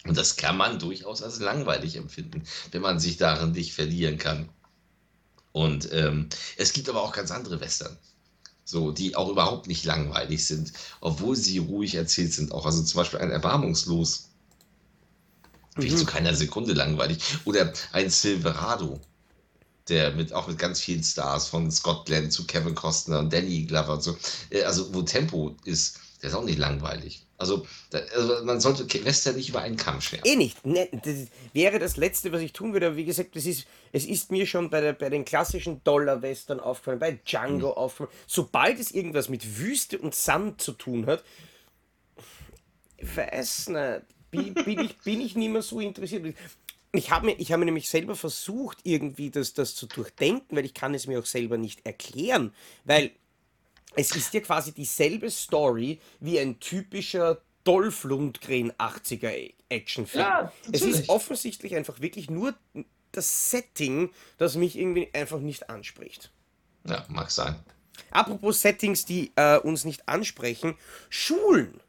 [0.05, 4.49] Und das kann man durchaus als langweilig empfinden, wenn man sich darin nicht verlieren kann.
[5.51, 7.97] Und ähm, es gibt aber auch ganz andere Western,
[8.63, 10.71] so, die auch überhaupt nicht langweilig sind,
[11.01, 12.51] obwohl sie ruhig erzählt sind.
[12.51, 14.29] Auch also zum Beispiel ein Erbarmungslos.
[15.79, 15.97] Ich Mhm.
[15.97, 17.19] zu keiner Sekunde langweilig.
[17.45, 18.99] Oder ein Silverado,
[19.89, 23.63] der mit auch mit ganz vielen Stars von Scott Glenn zu Kevin Costner und Danny
[23.63, 24.17] Glover und so.
[24.49, 27.23] Äh, Also, wo Tempo ist, der ist auch nicht langweilig.
[27.39, 30.23] Also, da, also man sollte Western nicht über einen Kamm scheren.
[30.25, 30.65] Eh nicht.
[30.65, 32.87] Ne, das wäre das Letzte, was ich tun würde.
[32.87, 36.59] Aber wie gesagt, das ist, es ist mir schon bei, der, bei den klassischen Dollar-Western
[36.59, 38.09] aufgefallen, bei Django aufgefallen.
[38.25, 41.23] Sobald es irgendwas mit Wüste und Sand zu tun hat,
[42.99, 44.01] weiß nicht,
[44.37, 46.35] bin, bin, ich, bin ich nicht mehr so interessiert.
[46.93, 50.65] Ich habe mir, ich habe mir nämlich selber versucht, irgendwie das, das zu durchdenken, weil
[50.65, 52.53] ich kann es mir auch selber nicht erklären.
[52.85, 53.11] Weil
[53.95, 60.23] es ist ja quasi dieselbe Story wie ein typischer Dolph Lundgren 80er Actionfilm.
[60.23, 62.55] Ja, es ist offensichtlich einfach wirklich nur
[63.11, 66.31] das Setting, das mich irgendwie einfach nicht anspricht.
[66.85, 67.55] Ja, mag sein.
[68.11, 70.75] Apropos Settings, die äh, uns nicht ansprechen,
[71.09, 71.81] Schulen.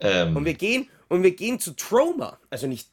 [0.00, 2.88] Ähm, Und wir gehen und wir gehen zu Trauma, also nicht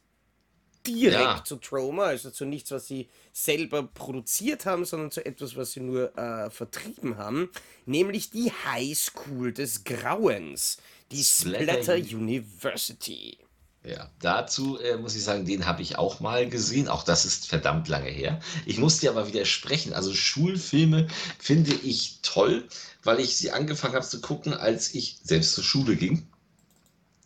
[0.86, 1.44] direkt Ja.
[1.44, 5.80] zu Trauma, also zu nichts, was sie selber produziert haben, sondern zu etwas, was sie
[5.80, 7.50] nur äh, vertrieben haben,
[7.86, 10.78] nämlich die High School des Grauens,
[11.10, 13.38] die Splatter Splatter Uni- University.
[13.84, 16.88] Ja, dazu äh, muss ich sagen, den habe ich auch mal gesehen.
[16.88, 18.40] Auch das ist verdammt lange her.
[18.64, 19.92] Ich muss dir aber widersprechen.
[19.92, 21.06] Also Schulfilme
[21.38, 22.66] finde ich toll,
[23.04, 26.26] weil ich sie angefangen habe zu gucken, als ich selbst zur Schule ging.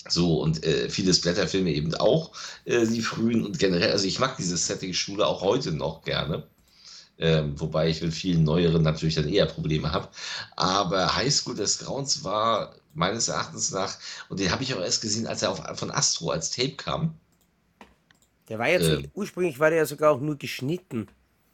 [0.08, 2.32] So, und äh, viele Splatterfilme eben auch,
[2.64, 6.46] äh, die frühen und generell, also ich mag diese Setting-Schule auch heute noch gerne.
[7.18, 10.08] Ähm, wobei ich mit vielen neueren natürlich dann eher Probleme habe.
[10.56, 13.98] Aber High School des Grauens war meines Erachtens nach,
[14.30, 17.14] und den habe ich auch erst gesehen, als er auf, von Astro als Tape kam.
[18.48, 21.08] Der war jetzt, Ähm, ursprünglich war der ja sogar auch nur geschnitten.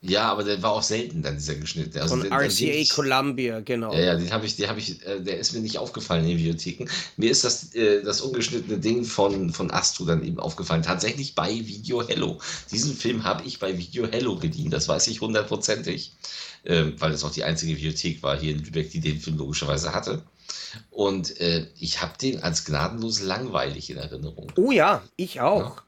[0.09, 1.97] Ja, aber der war auch selten dann, dieser Geschnitt.
[1.97, 3.93] Also Von RCA ich, Columbia, genau.
[3.93, 6.31] ja, ja, den habe ich, den habe ich, äh, der ist mir nicht aufgefallen in
[6.31, 6.89] den Videotheken.
[7.17, 10.83] Mir ist das, äh, das ungeschnittene Ding von, von Astro dann eben aufgefallen.
[10.83, 12.39] Tatsächlich bei Video Hello.
[12.71, 16.13] Diesen Film habe ich bei Video Hello gedient, das weiß ich hundertprozentig.
[16.69, 19.93] Ähm, weil es auch die einzige Videothek war hier in Lübeck, die den Film logischerweise
[19.93, 20.23] hatte.
[20.91, 24.53] Und äh, ich habe den als gnadenlos langweilig in Erinnerung.
[24.57, 25.77] Oh ja, ich auch.
[25.77, 25.83] Ja.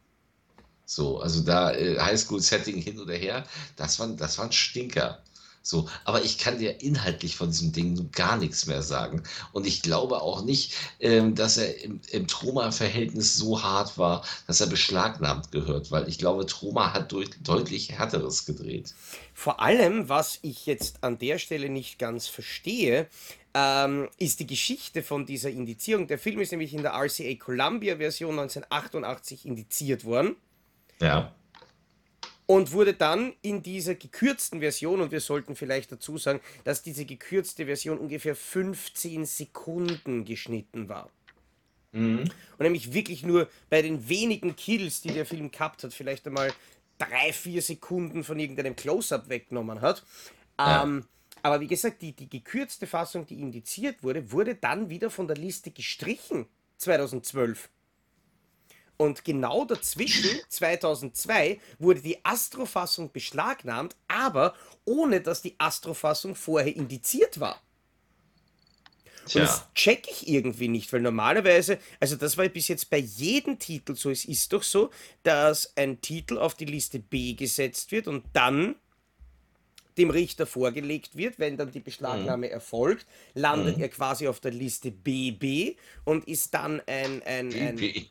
[0.89, 3.45] So, also da äh, Highschool-Setting hin oder her,
[3.77, 5.23] das waren, das waren Stinker.
[5.61, 9.23] So, aber ich kann dir inhaltlich von diesem Ding gar nichts mehr sagen.
[9.53, 14.63] Und ich glaube auch nicht, ähm, dass er im, im Troma-Verhältnis so hart war, dass
[14.63, 18.95] er beschlagnahmt gehört, weil ich glaube, Troma hat deut deutlich härteres gedreht.
[19.35, 23.09] Vor allem, was ich jetzt an der Stelle nicht ganz verstehe,
[23.53, 26.07] ähm, ist die Geschichte von dieser Indizierung.
[26.07, 30.37] Der Film ist nämlich in der RCA Columbia-Version 1988 indiziert worden
[31.01, 31.35] Ja.
[32.47, 37.05] und wurde dann in dieser gekürzten Version, und wir sollten vielleicht dazu sagen, dass diese
[37.05, 41.11] gekürzte Version ungefähr 15 Sekunden geschnitten war.
[41.93, 42.21] Mhm.
[42.21, 46.53] Und nämlich wirklich nur bei den wenigen Kills, die der Film gehabt hat, vielleicht einmal
[46.99, 50.05] drei, vier Sekunden von irgendeinem Close-Up weggenommen hat.
[50.59, 50.83] Ja.
[50.83, 51.05] Ähm,
[51.43, 55.37] aber wie gesagt, die, die gekürzte Fassung, die indiziert wurde, wurde dann wieder von der
[55.37, 56.47] Liste gestrichen
[56.79, 57.69] 2012.
[58.99, 67.41] Und genau dazwischen, 2002, wurde die Astro-Fassung beschlagnahmt, aber ohne dass die Astro-Fassung vorher indiziert
[67.41, 67.63] war.
[69.35, 69.71] Und das Tja.
[69.75, 74.11] check ich irgendwie nicht, weil normalerweise, also das war bis jetzt bei jedem Titel so,
[74.11, 74.91] es ist doch so,
[75.23, 78.75] dass ein Titel auf die Liste B gesetzt wird und dann
[79.99, 83.83] dem Richter vorgelegt wird, wenn dann die Beschlagnahme erfolgt, landet Mhm.
[83.83, 88.07] er quasi auf der Liste BB und ist dann ein, ein, ein BB.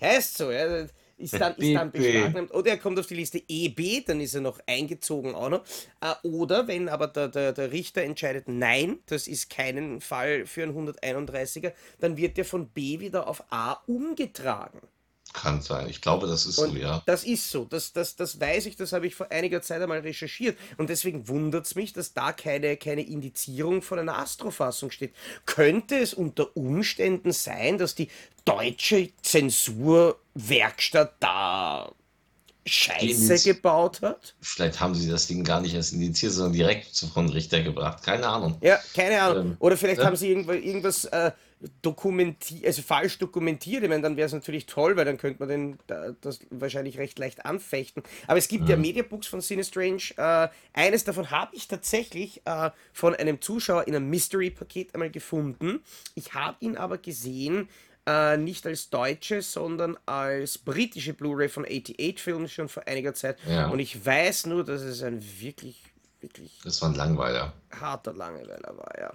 [0.00, 2.52] Heißt so, ja, ist dann, ist dann beschlagnahmt.
[2.52, 5.64] Oder er kommt auf die Liste EB, dann ist er noch eingezogen auch noch.
[6.00, 10.62] Äh, Oder wenn aber der, der, der Richter entscheidet, nein, das ist keinen Fall für
[10.64, 14.80] einen 131er, dann wird der von B wieder auf A umgetragen.
[15.34, 15.90] Kann sein.
[15.90, 17.02] Ich glaube, das ist so, Und ja.
[17.06, 19.98] das ist so, das, das, das weiß ich, das habe ich vor einiger Zeit einmal
[19.98, 20.56] recherchiert.
[20.78, 25.12] Und deswegen wundert es mich, dass da keine, keine Indizierung von einer Astrofassung steht.
[25.44, 28.08] Könnte es unter Umständen sein, dass die
[28.44, 31.90] deutsche Zensurwerkstatt da
[32.64, 34.36] Scheiße Indiz- gebaut hat?
[34.40, 38.02] Vielleicht haben sie das Ding gar nicht erst indiziert, sondern direkt von Richter gebracht.
[38.04, 38.56] Keine Ahnung.
[38.62, 39.46] Ja, keine Ahnung.
[39.46, 40.06] Ähm, Oder vielleicht ja.
[40.06, 41.32] haben sie irgendwas, irgendwas äh,
[41.82, 43.82] dokumentiert, also falsch dokumentiert.
[43.82, 46.98] Ich meine, dann wäre es natürlich toll, weil dann könnte man den, da- das wahrscheinlich
[46.98, 48.02] recht leicht anfechten.
[48.26, 50.02] Aber es gibt ja Mediabooks von Cinestrange.
[50.16, 55.82] Äh, eines davon habe ich tatsächlich äh, von einem Zuschauer in einem Mystery-Paket einmal gefunden.
[56.14, 57.68] Ich habe ihn aber gesehen,
[58.06, 63.38] äh, nicht als deutsche, sondern als britische Blu-ray von 88 Films schon vor einiger Zeit.
[63.48, 63.68] Ja.
[63.68, 65.82] Und ich weiß nur, dass es ein wirklich,
[66.20, 67.54] wirklich Das war ein Langweiler.
[67.80, 69.12] harter Langweiler war, ja.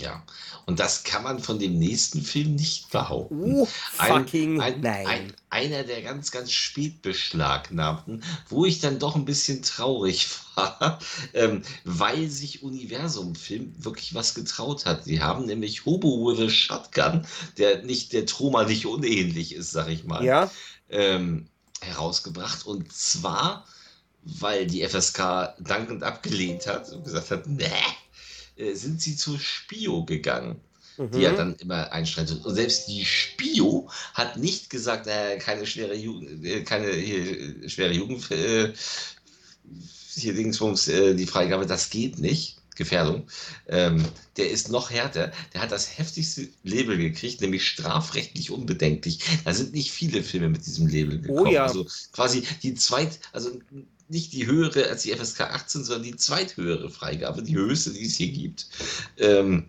[0.00, 0.22] Ja.
[0.66, 3.54] Und das kann man von dem nächsten Film nicht behaupten.
[3.54, 4.84] Oh, fucking nein.
[4.84, 10.98] Ein, einer der ganz, ganz spät beschlagnahmten, wo ich dann doch ein bisschen traurig war,
[11.34, 15.04] ähm, weil sich Universum Film wirklich was getraut hat.
[15.04, 17.26] Sie haben nämlich Hobo with a Shotgun,
[17.58, 20.50] der nicht der Troma nicht unähnlich ist, sag ich mal, Ja,
[20.90, 21.48] ähm,
[21.80, 22.66] herausgebracht.
[22.66, 23.66] Und zwar,
[24.22, 27.70] weil die FSK dankend abgelehnt hat und gesagt hat, nee,
[28.56, 30.60] äh, sind sie zur Spio gegangen
[30.98, 31.36] die ja Mhm.
[31.36, 32.44] dann immer einstreitet.
[32.44, 37.92] Und selbst die Spio hat nicht gesagt, äh, keine schwere Jugend, äh, keine hier, schwere
[37.92, 38.72] Jugend, äh,
[40.14, 42.56] hier Dingsbums, äh, die Freigabe, das geht nicht.
[42.76, 43.26] Gefährdung.
[43.68, 44.04] Ähm,
[44.36, 45.32] der ist noch härter.
[45.54, 49.20] Der hat das heftigste Label gekriegt, nämlich strafrechtlich unbedenklich.
[49.46, 51.50] Da sind nicht viele Filme mit diesem Label gekommen.
[51.50, 51.64] ja.
[51.64, 53.58] Also quasi die zweit, also
[54.08, 58.16] nicht die höhere als die FSK 18, sondern die zweithöhere Freigabe, die höchste, die es
[58.16, 58.66] hier gibt.
[59.18, 59.68] Ähm,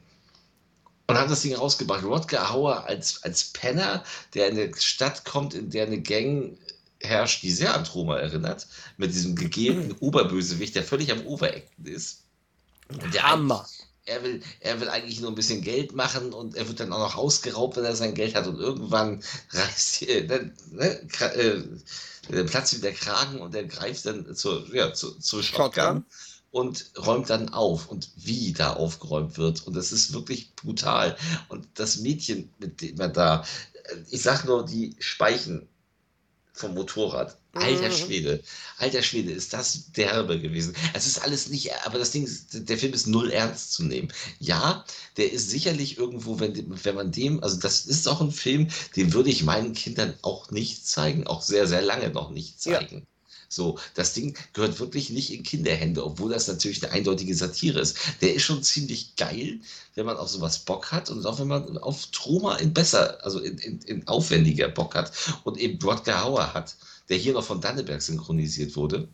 [1.08, 2.04] und hat das Ding rausgebracht.
[2.04, 6.58] Rodger Hauer als, als Penner, der in eine Stadt kommt, in der eine Gang
[7.02, 12.24] herrscht, die sehr an Troma erinnert, mit diesem gegelten Oberbösewicht, der völlig am Overacten ist.
[13.14, 13.62] Der Hammer.
[13.62, 16.94] eigentlich- Er will, er will eigentlich nur ein bisschen Geld machen und er wird dann
[16.94, 18.48] auch noch ausgeraubt, wenn er sein Geld hat.
[18.48, 24.74] Und irgendwann reißt, ne, ne, äh, platzt ihm der Kragen und er greift dann zur,
[24.74, 26.06] ja, zur, zur Shotgun Shotgun.
[26.52, 29.68] und räumt dann auf und wie da aufgeräumt wird.
[29.68, 31.16] Und das ist wirklich brutal.
[31.50, 33.44] Und das Mädchen, mit dem er da
[34.10, 35.68] ich sag nur die Speichen
[36.54, 37.38] vom Motorrad.
[37.60, 37.92] Alter Mhm.
[37.92, 38.44] Schwede,
[38.78, 40.76] alter Schwede, ist das derbe gewesen.
[40.94, 44.12] Es ist alles nicht, aber das Ding ist, der Film ist null ernst zu nehmen.
[44.40, 44.86] Ja,
[45.18, 49.14] der ist sicherlich irgendwo, wenn, wenn man dem, also das ist auch ein Film, den
[49.14, 52.80] würde ich meinen Kindern auch nicht zeigen, auch sehr, sehr lange noch nicht Ja.
[52.80, 53.08] zeigen.
[53.50, 57.98] So, das Ding gehört wirklich nicht in Kinderhände, obwohl das natürlich eine eindeutige Satire ist.
[58.22, 59.62] Der ist schon ziemlich geil,
[59.96, 63.40] wenn man auf sowas Bock hat und auch wenn man auf Troma in besser, also
[63.40, 65.12] in, in, in aufwendiger Bock hat
[65.44, 66.76] und eben Rodger Hauer hat,
[67.10, 69.10] der hier noch von Danneberg synchronisiert wurde.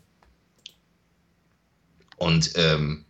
[2.17, 3.05] Und ähm,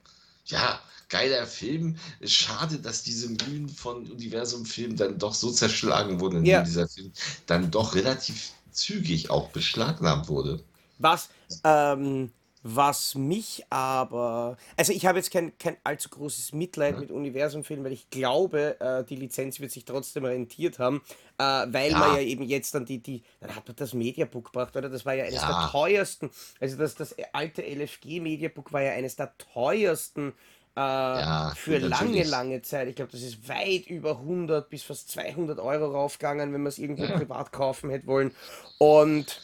[0.46, 1.98] ja, geiler Film.
[2.24, 6.64] Schade, dass diese Mühen von Universum Film dann doch so zerschlagen wurden, indem Ja.
[6.64, 7.12] dieser Film
[7.46, 10.64] dann doch relativ zügig auch beschlagnahmt wurde.
[10.98, 11.30] Was,
[11.64, 12.32] ähm,
[12.64, 14.58] was mich aber.
[14.78, 17.00] Also, ich habe jetzt kein, kein allzu großes Mitleid Ja.
[17.02, 21.02] mit Universumfilmen, weil ich glaube, äh, die Lizenz wird sich trotzdem rentiert haben,
[21.38, 22.00] äh, weil Ja.
[22.00, 23.24] man ja eben jetzt dann die, die.
[23.42, 24.90] Dann hat man das Mediabook gebracht, oder?
[24.90, 25.68] Das war ja eines der Ja.
[25.70, 26.32] teuersten.
[26.60, 30.34] Also, das, das alte LFG Mediabook war ja eines der teuersten.
[30.76, 32.88] Äh, für lange, lange Zeit.
[32.88, 36.80] Ich glaube, das ist weit über 100 bis fast 200 Euro raufgegangen, wenn man es
[36.80, 38.34] irgendwo privat kaufen hätte wollen.
[38.80, 39.44] Und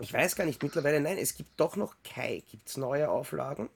[0.00, 2.42] ich weiß gar nicht, mittlerweile, nein, es gibt doch noch Kai.
[2.50, 3.68] Gibt es neue Auflagen?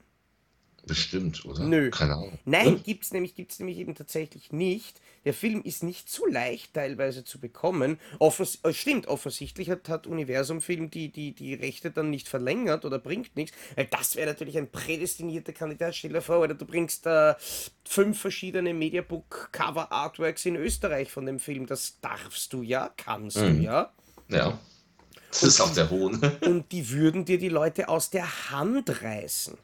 [0.87, 1.65] Bestimmt, oder?
[1.65, 1.91] Nö.
[1.91, 2.39] Keine Ahnung.
[2.45, 5.01] Nein, gibt's nämlich, gibt's nämlich eben tatsächlich nicht.
[5.25, 7.99] Der Film ist nicht so leicht teilweise zu bekommen.
[8.21, 12.85] Offens äh, stimmt, offensichtlich hat, hat Universum Film die, die, die Rechte dann nicht verlängert
[12.85, 13.57] oder bringt nichts.
[13.75, 15.97] Weil das wäre natürlich ein prädestinierter Kandidat.
[15.97, 17.35] Stell dir vor, oder du bringst äh,
[17.85, 21.67] fünf verschiedene Mediabook Cover Artworks in Österreich von dem Film.
[21.67, 23.63] Das darfst du ja, kannst du Mhm.
[23.63, 23.93] ja.
[24.29, 24.57] Ja.
[25.41, 26.21] Das ist auch der Hohn.
[26.43, 29.57] Und die würden dir die Leute aus der Hand reißen.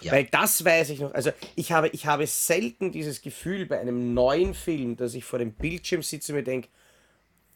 [0.00, 0.12] Ja.
[0.12, 1.12] Weil das weiß ich noch.
[1.12, 5.38] Also ich habe, ich habe selten dieses Gefühl bei einem neuen Film, dass ich vor
[5.38, 6.68] dem Bildschirm sitze und mir denke,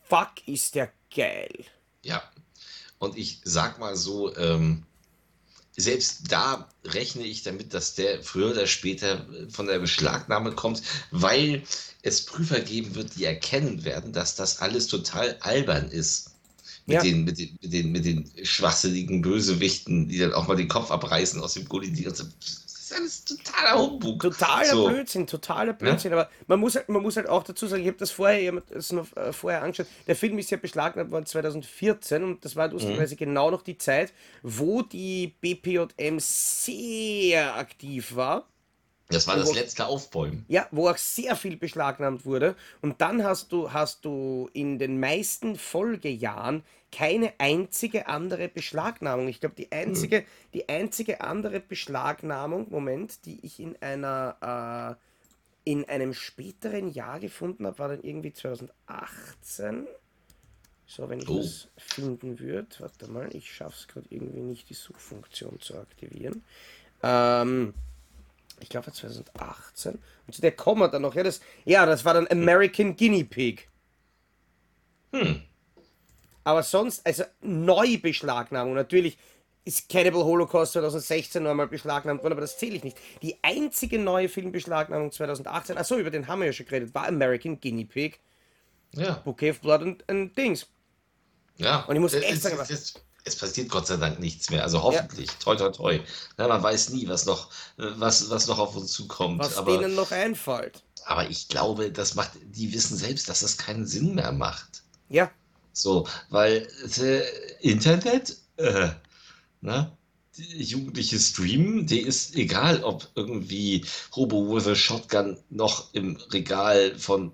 [0.08, 1.64] fuck, ist der geil.
[2.02, 2.22] Ja.
[2.98, 4.84] Und ich sag mal so, ähm,
[5.76, 11.62] selbst da rechne ich damit, dass der früher oder später von der Beschlagnahme kommt, weil
[12.02, 16.33] es Prüfer geben wird, die erkennen werden, dass das alles total albern ist.
[16.86, 17.02] Mit, Ja.
[17.02, 20.90] den, mit, den, mit, den, mit den schwachsinnigen Bösewichten, die dann auch mal den Kopf
[20.90, 21.90] abreißen aus dem Gully.
[21.90, 24.20] Die ganze, das ist alles totaler Humbug.
[24.20, 24.88] Totaler So.
[24.88, 26.12] Blödsinn, totaler Blödsinn.
[26.12, 28.48] Aber man muss, halt, man muss halt auch dazu sagen, ich habe das vorher, ich
[28.48, 29.86] hab das noch äh, vorher angeschaut.
[30.06, 34.12] Der Film ist ja beschlagnahmt worden 2014 und das war lustigerweise genau noch die Zeit,
[34.42, 38.46] wo die BPJM sehr aktiv war.
[39.08, 40.44] Das war das Wo- letzte Aufbäumen.
[40.48, 42.56] Ja, wo auch sehr viel beschlagnahmt wurde.
[42.80, 49.28] Und dann hast du, hast du in den meisten Folgejahren keine einzige andere Beschlagnahmung.
[49.28, 55.84] Ich glaube, die einzige, die einzige andere Beschlagnahmung, Moment, die ich in einer äh, in
[55.88, 59.86] einem späteren Jahr gefunden habe, war dann irgendwie 2018.
[60.86, 61.38] So, wenn ich Oh.
[61.38, 66.44] das finden würde, warte mal, ich schaffe es gerade irgendwie nicht, die Suchfunktion zu aktivieren.
[67.02, 67.72] Ähm,
[68.60, 69.98] ich glaube 2018.
[70.26, 71.14] Und zu der kommen wir dann noch.
[71.14, 73.68] Ja das, ja, das war dann American Guinea Pig.
[75.12, 75.42] Hm.
[76.44, 79.16] Aber sonst, also Neubeschlagnahmung, natürlich
[79.64, 82.98] ist Cannibal Holocaust 2016 noch einmal beschlagnahmt worden, aber das zähle ich nicht.
[83.22, 87.58] Die einzige neue Filmbeschlagnahmung 2018, achso, über den haben wir ja schon geredet, war American
[87.58, 88.20] Guinea Pig,
[88.92, 89.22] Ja.
[89.24, 90.66] Bouquet of Blood und, und Dings.
[91.56, 94.50] Ja, Und ich muss echt es, sagen, es, es, es passiert Gott sei Dank nichts
[94.50, 94.62] mehr.
[94.62, 95.30] Also hoffentlich.
[95.40, 96.00] Toi, toi, toi.
[96.36, 99.38] Na, man weiß nie, was noch, was, was noch auf uns zukommt.
[99.40, 100.82] Was aber, denen noch einfällt.
[101.06, 104.82] aber ich glaube, das macht, die wissen selbst, dass das keinen Sinn mehr macht.
[105.08, 105.30] Ja,
[105.72, 106.68] So, weil
[107.00, 107.22] äh,
[107.60, 108.90] Internet, äh,
[109.60, 109.90] ne?
[110.36, 113.84] Die Jugendliche streamen, die ist egal, ob irgendwie
[114.16, 117.32] Hobo with a Shotgun noch im Regal von,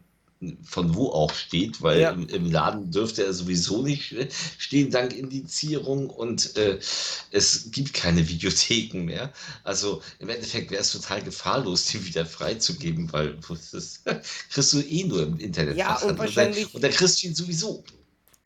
[0.64, 2.10] von wo auch steht, weil Ja.
[2.12, 4.14] im, im Laden dürfte er sowieso nicht
[4.58, 6.78] stehen, dank Indizierung und äh,
[7.30, 9.32] es gibt keine Videotheken mehr.
[9.64, 13.36] Also im Endeffekt wäre es total gefahrlos, die wieder freizugeben, weil
[13.72, 14.02] das
[14.50, 15.76] kriegst du eh nur im Internet.
[15.76, 17.84] Ja, und wahrscheinlich- und da kriegst du ihn sowieso.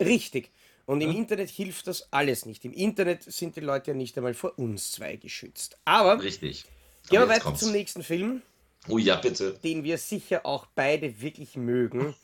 [0.01, 0.51] richtig.
[0.87, 1.17] Und im Ja.
[1.17, 2.63] Internet hilft das alles nicht.
[2.63, 5.77] Im Internet sind die Leute ja nicht einmal vor uns zwei geschützt.
[5.83, 6.65] Aber Richtig.
[7.09, 7.61] gehen wir weiter kommt's.
[7.61, 8.43] zum nächsten Film.
[8.87, 9.59] Oh ja, bitte.
[9.63, 12.15] den wir sicher auch beide wirklich mögen.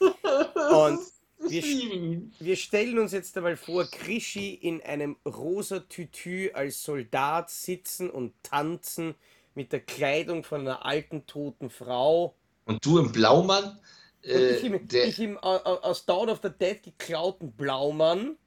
[0.71, 0.99] Und
[1.39, 1.63] wir,
[2.39, 8.33] wir stellen uns jetzt einmal vor, Krischi in einem rosa Tütü als Soldat sitzen und
[8.43, 9.15] tanzen
[9.55, 12.35] mit der Kleidung von einer alten toten Frau.
[12.65, 13.79] Und du im Blaumann,
[14.23, 18.37] äh, ich im, der, ich im au- au- aus Dawn of the Dead geklauten Blaumann.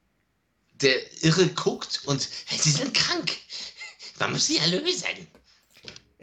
[0.81, 3.33] der irre guckt und hey, sie sind krank.
[4.21, 5.09] Man muss sie erlösen.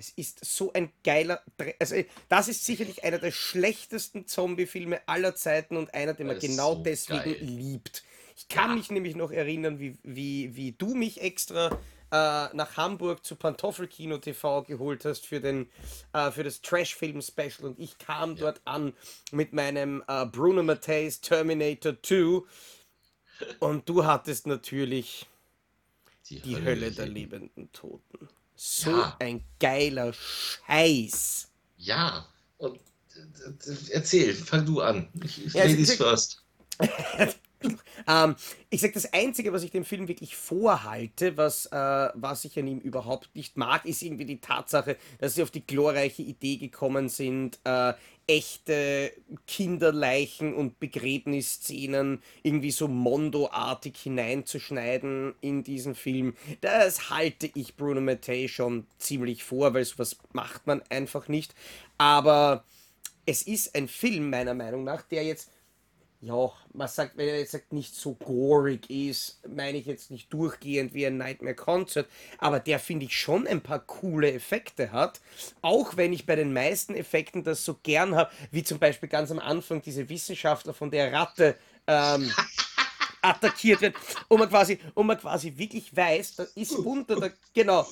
[0.02, 1.44] Es ist so ein geiler.
[1.58, 1.96] Dre also,
[2.28, 6.84] das ist sicherlich einer der schlechtesten Zombie-Filme aller Zeiten und einer, den man genau so
[6.84, 7.38] deswegen geil.
[7.40, 8.04] liebt.
[8.36, 8.78] Ich kann ja.
[8.78, 11.68] mich nämlich noch erinnern, wie, wie, wie du mich extra
[12.12, 15.70] äh, nach Hamburg zu Pantoffelkino TV geholt hast für, den,
[16.14, 18.42] äh, für das Trash-Film-Special und ich kam ja.
[18.42, 18.94] dort an
[19.32, 22.42] mit meinem äh, Bruno Matthäus Terminator 2
[23.60, 25.28] und du hattest natürlich
[26.28, 28.30] die, die Hölle, Hölle der lebenden Toten.
[28.64, 29.18] So ja.
[29.18, 31.50] ein geiler Scheiß.
[31.78, 32.28] Ja,
[32.60, 32.80] und
[33.90, 35.08] erzähl, fang du an.
[35.52, 36.44] Ja, Ladies first.
[38.08, 38.36] ähm,
[38.70, 42.68] ich sage, das Einzige, was ich dem Film wirklich vorhalte, was, äh, was ich an
[42.68, 47.10] ihm überhaupt nicht mag, ist irgendwie die Tatsache, dass sie auf die glorreiche Idee gekommen
[47.10, 47.94] sind, äh,
[48.32, 49.12] echte
[49.46, 56.34] Kinderleichen und Begräbnisszenen irgendwie so Mondo-artig hineinzuschneiden in diesen Film.
[56.62, 61.54] Das halte ich Bruno Mattei schon ziemlich vor, weil sowas macht man einfach nicht.
[61.98, 62.64] Aber
[63.26, 65.50] es ist ein Film, meiner Meinung nach, der jetzt
[66.22, 70.32] ja, man sagt, wenn er jetzt sagt, nicht so gorig ist, meine ich jetzt nicht
[70.32, 72.08] durchgehend wie ein Nightmare Concert,
[72.38, 75.20] aber der finde ich schon ein paar coole Effekte hat.
[75.64, 79.32] Auch wenn ich bei den meisten Effekten das so gern habe, wie zum Beispiel ganz
[79.32, 81.58] am Anfang diese Wissenschaftler von der Ratte
[81.88, 82.32] ähm,
[83.24, 83.96] attackiert wird
[84.28, 87.88] und man quasi, und man quasi wirklich weiß, da ist unter der, genau,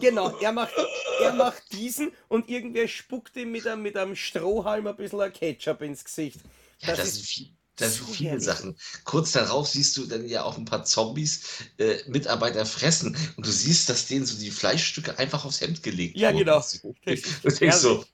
[0.00, 0.74] genau, er macht,
[1.20, 5.82] er macht diesen und irgendwer spuckt ihm mit einem, mit einem Strohhalm ein bisschen Ketchup
[5.82, 6.38] ins Gesicht.
[6.80, 8.76] Das, ja, das ist, ist das sind viele Sachen.
[9.04, 11.42] Kurz darauf siehst du dann ja auch ein paar Zombies
[11.78, 16.16] äh, Mitarbeiter fressen und du siehst, dass denen so die Fleischstücke einfach aufs Hemd gelegt
[16.16, 16.46] ja, wurden.
[16.46, 16.62] Ja,
[17.04, 17.24] genau.
[17.42, 18.04] Und denkst so,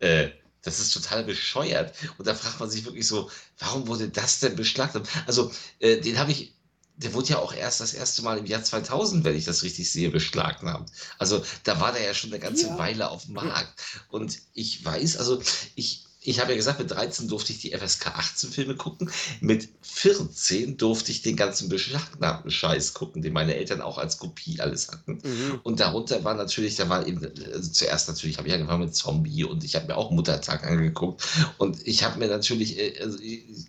[0.00, 0.30] äh,
[0.66, 1.94] das ist total bescheuert.
[2.18, 5.08] Und da fragt man sich wirklich so, warum wurde das denn beschlagnahmt?
[5.26, 6.54] Also, äh, den habe ich,
[6.96, 9.90] der wurde ja auch erst das erste Mal im Jahr 2000, wenn ich das richtig
[9.92, 10.90] sehe, beschlagnahmt.
[11.18, 12.78] Also, da war der ja schon eine ganze ja.
[12.78, 13.80] Weile auf dem Markt.
[14.08, 15.40] Und ich weiß, also,
[15.76, 19.10] ich, ich habe ja gesagt, mit 13 durfte ich die FSK 18 Filme gucken.
[19.40, 24.60] Mit 14 durfte ich den ganzen beschlagnahmten Scheiß gucken, den meine Eltern auch als Kopie
[24.60, 25.20] alles hatten.
[25.22, 25.60] Mhm.
[25.62, 29.44] Und darunter war natürlich, da war eben, also zuerst natürlich habe ich angefangen mit Zombie
[29.44, 31.22] und ich habe mir auch Muttertag angeguckt.
[31.58, 33.64] Und ich habe mir natürlich äh, also, die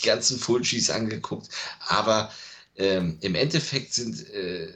[0.00, 1.48] ganzen Fulgis angeguckt.
[1.88, 2.30] Aber
[2.76, 4.28] ähm, im Endeffekt sind.
[4.30, 4.72] Äh,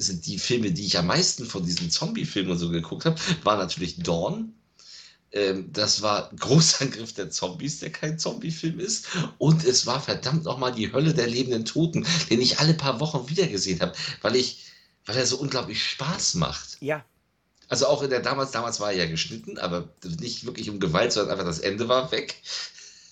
[0.00, 3.56] sind die Filme, die ich am meisten von diesen Zombie-Filmen und so geguckt habe, war
[3.56, 4.54] natürlich Dawn,
[5.32, 9.08] ähm, das war Großangriff der Zombies, der kein Zombie-Film ist.
[9.38, 13.28] Und es war verdammt nochmal die Hölle der lebenden Toten, den ich alle paar Wochen
[13.28, 14.64] wiedergesehen habe, weil ich,
[15.06, 16.78] weil er so unglaublich Spaß macht.
[16.80, 17.04] Ja.
[17.68, 19.88] Also auch in der damals, damals war er ja geschnitten, aber
[20.20, 22.36] nicht wirklich um Gewalt, sondern einfach das Ende war weg.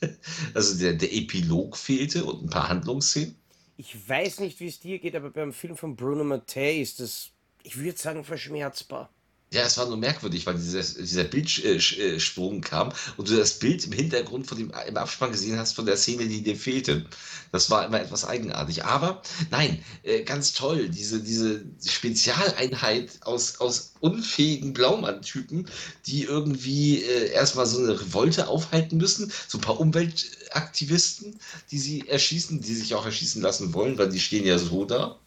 [0.53, 3.35] Also der, der Epilog fehlte und ein paar Handlungsszenen.
[3.79, 7.31] Ich weiß nicht, wie es dir geht, aber beim Film von Bruno Mattei ist das,
[7.63, 9.09] ich würde sagen, verschmerzbar.
[9.57, 13.93] Ja, es war nur merkwürdig, weil dieser, dieser Bildsprung kam und du das Bild im
[13.93, 17.07] Hintergrund von dem, im Abspann gesehen hast von der Szene, die dir fehlte.
[17.53, 18.85] Das war immer etwas eigenartig.
[18.85, 25.71] Aber nein, äh, ganz toll, diese, diese Spezialeinheit aus, aus unfähigen Blaumann-Typen,
[26.05, 31.41] die irgendwie äh, erstmal so eine Revolte aufhalten müssen, so ein paar Umweltaktivisten,
[31.71, 35.19] die sie erschießen, die sich auch erschießen lassen wollen, weil die stehen ja so da.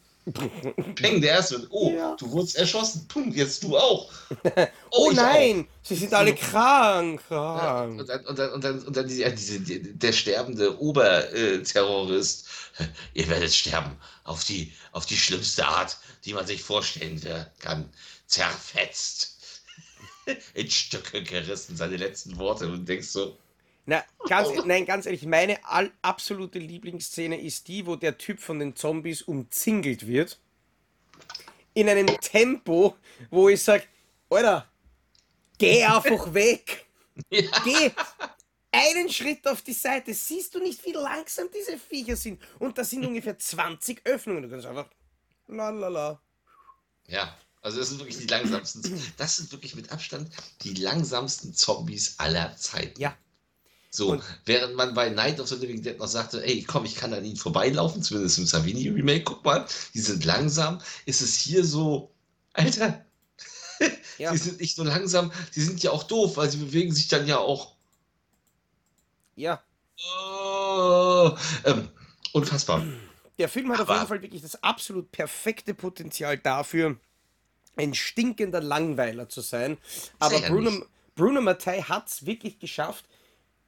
[0.95, 1.65] Peng, der erste.
[1.69, 2.15] Oh, ja.
[2.15, 3.07] du wurdest erschossen.
[3.07, 4.11] Pum, jetzt du auch.
[4.91, 5.85] Oh, oh nein, auch.
[5.85, 7.21] sie sind alle krank.
[7.27, 7.99] krank.
[7.99, 12.47] und, dann, und, dann, und, dann, und dann diese, diese, der sterbende Oberterrorist.
[13.13, 13.95] Ihr werdet sterben.
[14.23, 17.21] Auf die, auf die schlimmste Art, die man sich vorstellen
[17.59, 17.89] kann.
[18.25, 19.37] Zerfetzt.
[20.53, 22.67] In Stücke gerissen, seine letzten Worte.
[22.67, 23.37] Und denkst so,
[23.89, 24.63] na, ganz, oh.
[24.65, 25.57] Nein, ganz ehrlich, meine
[26.03, 30.39] absolute Lieblingsszene ist die, wo der Typ von den Zombies umzingelt wird.
[31.73, 32.95] In einem Tempo,
[33.31, 33.85] wo ich sage,
[34.29, 34.69] Alter,
[35.57, 36.85] geh einfach weg.
[37.31, 37.41] Ja.
[37.63, 37.91] Geh
[38.71, 40.13] einen Schritt auf die Seite.
[40.13, 42.39] Siehst du nicht, wie langsam diese Viecher sind?
[42.59, 44.43] Und da sind ungefähr 20 Öffnungen.
[44.43, 44.89] Du kannst einfach
[45.47, 46.21] lalala.
[47.07, 49.01] Ja, also das sind wirklich die langsamsten.
[49.17, 50.29] Das sind wirklich mit Abstand
[50.61, 53.01] die langsamsten Zombies aller Zeiten.
[53.01, 53.17] Ja.
[53.91, 56.95] So, und während man bei Night of the Living Dead noch sagte, ey, komm, ich
[56.95, 59.65] kann an ihnen vorbeilaufen, zumindest im Savini-Remake, guck mal,
[59.95, 62.11] die sind langsam, ist es hier so,
[62.53, 63.03] Alter,
[64.19, 64.31] ja.
[64.31, 67.25] die sind nicht nur langsam, die sind ja auch doof, weil sie bewegen sich dann
[67.25, 67.73] ja auch.
[69.35, 69.63] Ja.
[70.21, 71.31] Oh,
[71.65, 71.89] ähm,
[72.33, 72.85] unfassbar.
[73.39, 76.97] Der Film hat Aber, auf jeden Fall wirklich das absolut perfekte Potenzial dafür,
[77.75, 79.77] ein stinkender Langweiler zu sein.
[80.19, 80.85] Aber Bruno,
[81.15, 83.05] Bruno Mattei hat es wirklich geschafft,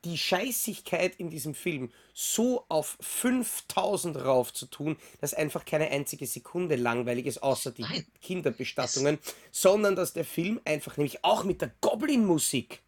[0.05, 6.25] die Scheißigkeit in diesem Film so auf 5000 rauf zu tun, dass einfach keine einzige
[6.25, 8.05] Sekunde langweilig ist, außer die Nein.
[8.21, 9.19] Kinderbestattungen,
[9.51, 12.81] sondern dass der Film einfach nämlich auch mit der Goblin-Musik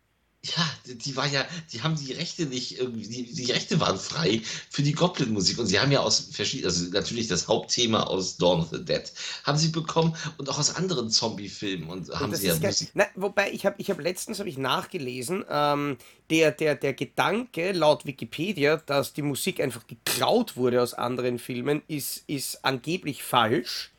[0.46, 4.42] Ja, die war ja die haben die Rechte nicht irgendwie die die Rechte waren frei
[4.70, 8.60] für die Goblin-Musik und sie haben ja aus verschiedenen also natürlich das Hauptthema aus Dawn
[8.60, 9.04] of the Dead
[9.46, 12.56] haben sie bekommen und auch aus anderen Zombie-Filmen und Und haben sie ja.
[12.56, 15.98] Musik Na, wobei, ich habe ich hab letztens hab ich nachgelesen, ähm,
[16.30, 21.82] der, der, der Gedanke laut Wikipedia, dass die Musik einfach geklaut wurde aus anderen Filmen,
[21.88, 23.92] ist, ist angeblich falsch.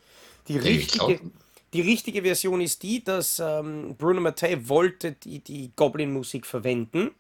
[0.49, 1.21] Die richtige,
[1.75, 7.11] die richtige Version ist die, dass ähm, Bruno Mattei wollte die, die Goblin-Musik verwenden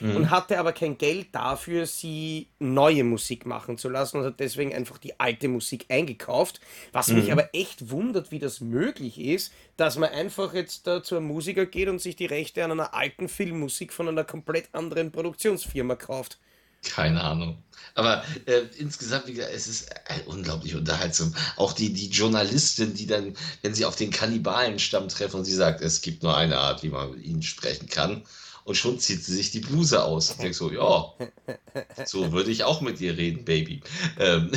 [0.00, 0.30] und mhm.
[0.30, 4.98] hatte aber kein Geld dafür, sie neue Musik machen zu lassen und hat deswegen einfach
[4.98, 6.60] die alte Musik eingekauft.
[6.90, 7.32] Was mich Mhm.
[7.32, 11.66] aber echt wundert, wie das möglich ist, dass man einfach jetzt da zu einem Musiker
[11.66, 16.38] geht und sich die Rechte an einer alten Filmmusik von einer komplett anderen Produktionsfirma kauft.
[16.84, 17.62] Keine Ahnung.
[17.94, 21.34] Aber äh, insgesamt, wie gesagt, es ist äh, unglaublich unterhaltsam.
[21.56, 25.82] Auch die, die Journalistin, die dann, wenn sie auf den Kannibalenstamm treffen und sie sagt,
[25.82, 28.22] es gibt nur eine Art, wie man mit ihnen sprechen kann.
[28.64, 30.30] Und schon zieht sie sich die Bluse aus.
[30.30, 31.12] Ich denke so, ja,
[32.06, 33.82] so würde ich auch mit dir reden, Baby.
[34.18, 34.52] Ähm,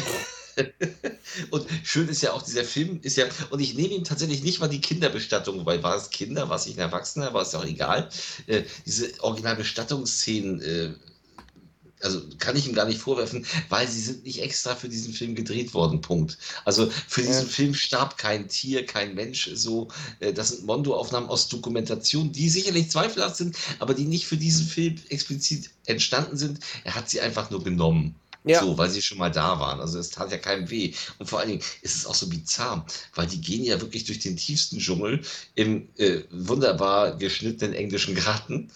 [1.50, 4.60] und schön ist ja auch, dieser Film ist ja, und ich nehme ihm tatsächlich nicht
[4.60, 7.66] mal die Kinderbestattung, wobei war es Kinder, war es nicht ein Erwachsener, war es auch
[7.66, 8.10] egal.
[8.46, 10.94] Äh, diese Originalbestattungsszenen, äh,
[12.06, 15.36] also kann ich ihm gar nicht vorwerfen, weil sie sind nicht extra für diesen Film
[15.36, 16.02] gedreht worden.
[16.02, 16.38] Punkt.
[16.64, 17.28] Also für Ja.
[17.28, 19.50] diesen Film starb kein Tier, kein Mensch.
[19.56, 19.90] So,
[20.20, 24.66] äh, das sind Mondo-Aufnahmen aus Dokumentation, die sicherlich zweifelhaft sind, aber die nicht für diesen
[24.68, 26.60] Film explizit entstanden sind.
[26.84, 28.16] Er hat sie einfach nur genommen.
[28.48, 29.80] Ja, So, weil sie schon mal da waren.
[29.80, 30.94] Also es tat ja keinem weh.
[31.18, 32.86] Und vor allen Dingen ist es auch so bizarr,
[33.16, 35.22] weil die gehen ja wirklich durch den tiefsten Dschungel
[35.56, 38.72] im äh, wunderbar geschnittenen englischen Garten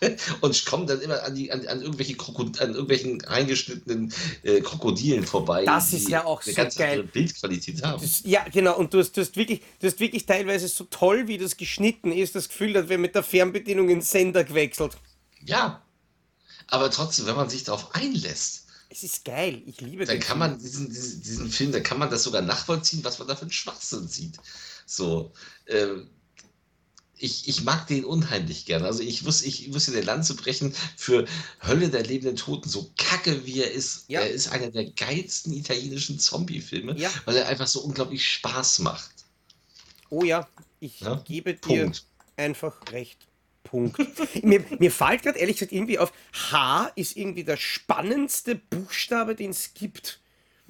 [0.40, 4.12] und kommen dann immer an, die, an, an, irgendwelche Krokod an irgendwelchen eingeschnittenen
[4.42, 7.02] äh, Krokodilen vorbei, das ist ja auch so ganz geil.
[7.04, 8.02] Bildqualität haben.
[8.02, 8.76] Das, ja, genau.
[8.76, 12.12] Und du hast, du, hast wirklich, du hast wirklich teilweise so toll, wie das geschnitten
[12.12, 14.96] ist, das Gefühl, als wäre mit der Fernbedienung in den Sender gewechselt.
[15.44, 15.82] Ja,
[16.68, 19.62] aber trotzdem, wenn man sich darauf einlässt, Es ist geil.
[19.66, 20.50] Ich liebe dann den kann Film.
[20.50, 23.42] man diesen, diesen, diesen Film, dann kann man das sogar nachvollziehen, was man da für
[23.42, 24.36] einen Schwachsinn sieht.
[24.86, 25.32] So,
[25.66, 26.08] ähm,
[27.20, 28.86] ich, ich mag den unheimlich gerne.
[28.86, 31.26] Also ich muss, ich muss hier den Lanze brechen für
[31.62, 34.04] Hölle der lebenden Toten, so kacke wie er ist.
[34.08, 37.10] Ja, Er ist einer der geilsten italienischen Zombie-Filme, ja.
[37.26, 39.10] weil er einfach so unglaublich Spaß macht.
[40.08, 40.48] Oh ja,
[40.80, 41.22] ich Ne?
[41.26, 42.04] gebe dir Punkt.
[42.36, 43.26] einfach recht.
[43.62, 43.98] Punkt.
[44.42, 49.50] Mir, mir fällt gerade ehrlich gesagt irgendwie auf, H ist irgendwie der spannendste Buchstabe, den
[49.50, 50.19] es gibt.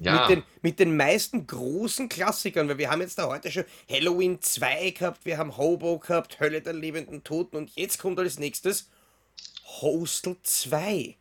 [0.01, 3.65] Mit den, Ja, mit den meisten großen Klassikern, weil wir haben jetzt da heute schon
[3.87, 8.39] Halloween 2 gehabt, wir haben Hobo gehabt, Hölle der lebenden Toten und jetzt kommt als
[8.39, 8.89] nächstes
[9.63, 11.15] Hostel 2.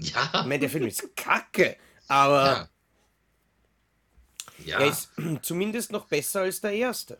[0.00, 1.78] Ich ja, meine, der Film ist kacke,
[2.08, 2.68] aber
[4.64, 4.90] ja, er ja.
[4.92, 5.10] ist
[5.42, 7.18] zumindest noch besser als der erste.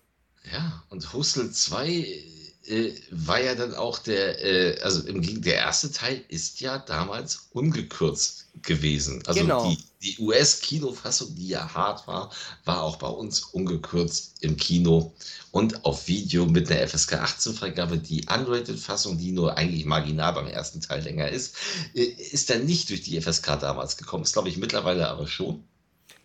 [0.53, 2.38] Ja, und Hustle 2
[2.69, 7.49] äh, war ja dann auch der, äh, also im der erste Teil ist ja damals
[7.53, 9.23] ungekürzt gewesen.
[9.27, 9.71] Also Genau.
[9.71, 12.31] die, die US-Kinofassung, die ja hart war,
[12.65, 15.13] war auch bei uns ungekürzt im Kino
[15.51, 17.97] und auf Video mit einer FSK 18-Freigabe.
[17.99, 21.57] Die Unrated-Fassung, die nur eigentlich marginal beim ersten Teil länger ist,
[21.95, 24.25] äh, ist dann nicht durch die FSK damals gekommen.
[24.25, 25.68] Ist, glaube ich, mittlerweile aber schon.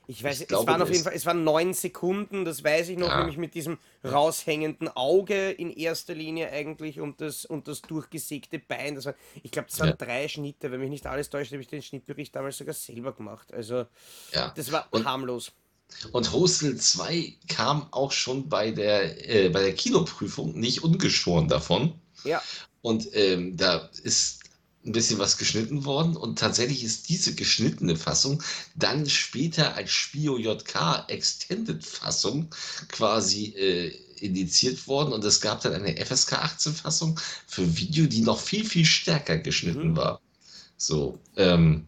[0.08, 2.90] Ich weiß, Ich es glaube, waren auf jeden Fall, es waren neun Sekunden, das weiß
[2.90, 7.68] ich noch, ja, nämlich mit diesem raushängenden Auge in erster Linie eigentlich und das, und
[7.68, 8.96] das durchgesägte Bein.
[8.96, 11.62] Das war, ich glaube, das waren ja, drei Schnitte, wenn mich nicht alles täuscht, habe
[11.62, 13.54] ich den Schnittbericht damals sogar selber gemacht.
[13.54, 13.86] Also,
[14.34, 14.52] ja.
[14.56, 15.54] das war Und harmlos.
[16.12, 21.94] Und Hostel 2 kam auch schon bei der, äh, bei der Kinoprüfung nicht ungeschoren davon.
[22.24, 22.42] Ja,
[22.82, 24.43] Und ähm, da ist
[24.86, 26.16] ein bisschen was geschnitten worden.
[26.16, 28.44] Und tatsächlich ist diese geschnittene Fassung
[28.76, 32.50] dann später als Spio JK Extended Fassung
[32.90, 35.14] quasi äh, indiziert worden.
[35.14, 39.38] Und es gab dann eine FSK 18 Fassung für Video, die noch viel, viel stärker
[39.38, 39.98] geschnitten mhm.
[39.98, 40.22] war.
[40.78, 41.88] So, ähm,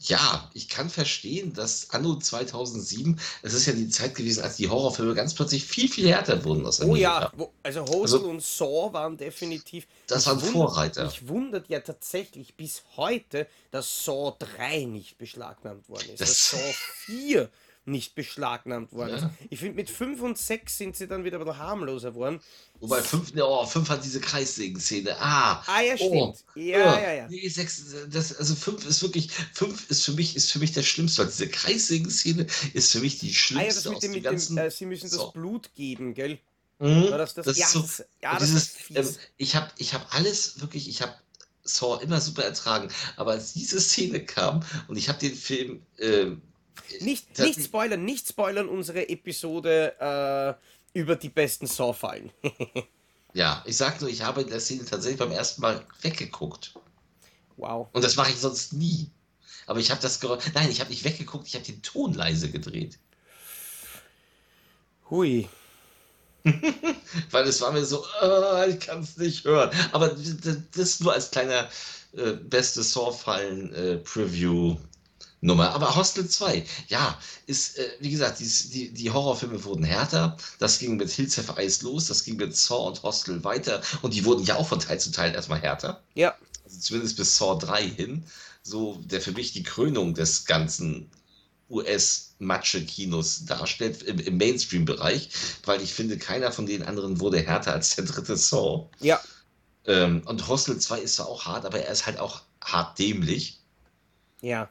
[0.00, 4.68] ja, ich kann verstehen, dass Anno 2007, es ist ja die Zeit gewesen, als die
[4.68, 7.32] Horrorfilme ganz plötzlich viel, viel härter wurden aus Oh ja,
[7.64, 9.86] also Hostel Also, und Saw waren definitiv.
[10.06, 11.04] das waren wundert, Vorreiter.
[11.04, 16.50] mich wundert ja tatsächlich bis heute, dass Saw 3 nicht beschlagnahmt worden ist, dass Das,
[16.50, 16.74] Saw
[17.06, 17.50] 4
[17.88, 19.22] nicht beschlagnahmt worden ist.
[19.22, 19.30] ja.
[19.50, 22.40] Ich finde, mit 5 und 6 sind sie dann wieder ein bisschen harmloser geworden.
[22.80, 25.16] Wobei S- 5, oh, 5 hat diese Kreissägen-Szene.
[25.20, 26.44] Ah, Ah ja, oh, stimmt.
[26.54, 27.28] Ja, äh, ja, ja.
[27.28, 30.82] nee, 6, das, also 5 ist wirklich, 5 ist für mich, ist für mich der
[30.82, 34.10] Schlimmste, weil diese Kreissägen-Szene ist für mich die Ah ja, das schlimmste mit aus dem,
[34.12, 34.58] mit dem, ganzen.
[34.58, 35.30] äh, sie müssen das So.
[35.32, 36.38] Blut geben, gell?
[36.78, 37.06] Mhm.
[37.10, 37.46] Das das?
[37.46, 40.88] Das Ja, ist so, das, ja, das dieses, ähm, ich habe ich hab alles wirklich,
[40.88, 41.14] ich habe
[41.64, 42.88] Saw immer super ertragen.
[43.16, 45.82] Aber als diese Szene kam und ich habe den Film.
[45.96, 46.36] Äh,
[47.00, 50.58] nicht, nicht spoilern, nicht spoilern unsere Episode
[50.94, 52.30] äh, über die besten Saw-Fallen.
[53.34, 56.74] ja, ich sag nur, ich habe in der Szene tatsächlich beim ersten Mal weggeguckt.
[57.56, 57.88] Wow.
[57.92, 59.10] Und das mache ich sonst nie.
[59.66, 60.44] Aber ich habe das Geräusch.
[60.54, 62.98] Nein, ich habe nicht weggeguckt, ich habe den Ton leise gedreht.
[65.10, 65.48] Hui.
[67.30, 69.70] Weil es war mir so, äh, ich kann es nicht hören.
[69.92, 70.16] Aber
[70.74, 71.68] das nur als kleiner
[72.12, 74.76] äh, beste Saw-Fallen-Preview.
[75.40, 75.72] Nummer.
[75.74, 80.36] Aber Hostel 2, ja, ist, äh, wie gesagt, die, die, die, Horrorfilme wurden härter.
[80.58, 83.80] Das ging mit Hills Have Eyes los, das ging mit Saw und Hostel weiter.
[84.02, 86.02] Und die wurden ja auch von Teil zu Teil erstmal härter.
[86.14, 86.34] Ja.
[86.64, 88.24] Also zumindest bis Saw 3 hin.
[88.62, 91.08] So, der für mich die Krönung des ganzen
[91.70, 95.28] US-Matsche-Kinos darstellt, im, im Mainstream-Bereich,
[95.64, 98.88] weil ich finde, keiner von den anderen wurde härter als der dritte Saw.
[99.00, 99.20] Ja.
[99.86, 103.60] Ähm, und Hostel 2 ist zwar auch hart, aber er ist halt auch hart dämlich.
[104.40, 104.68] Ja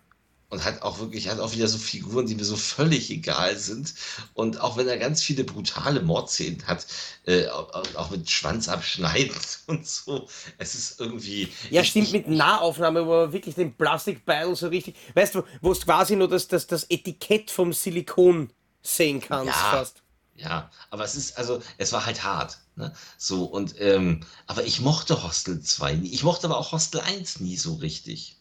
[0.49, 3.93] und hat auch wirklich, hat auch wieder so Figuren, die mir so völlig egal sind.
[4.33, 6.85] Und auch wenn er ganz viele brutale Mordszenen hat,
[7.25, 9.35] äh, auch, auch, mit Schwanz abschneiden
[9.67, 10.27] und so,
[10.57, 11.51] es ist irgendwie.
[11.69, 15.81] Ja, stimmt, mit Nahaufnahme, wo man wirklich den Plastikbeil so richtig, weißt du, wo es
[15.81, 18.49] quasi nur das, das, das Etikett vom Silikon
[18.81, 20.01] sehen kannst ja, fast.
[20.35, 22.59] Ja, aber es ist, also, es war halt hart.
[22.75, 22.93] Ne?
[23.17, 26.09] So, und, ähm, aber ich mochte Hostel 2 nie.
[26.09, 28.36] Ich mochte aber auch Hostel 1 nie so richtig.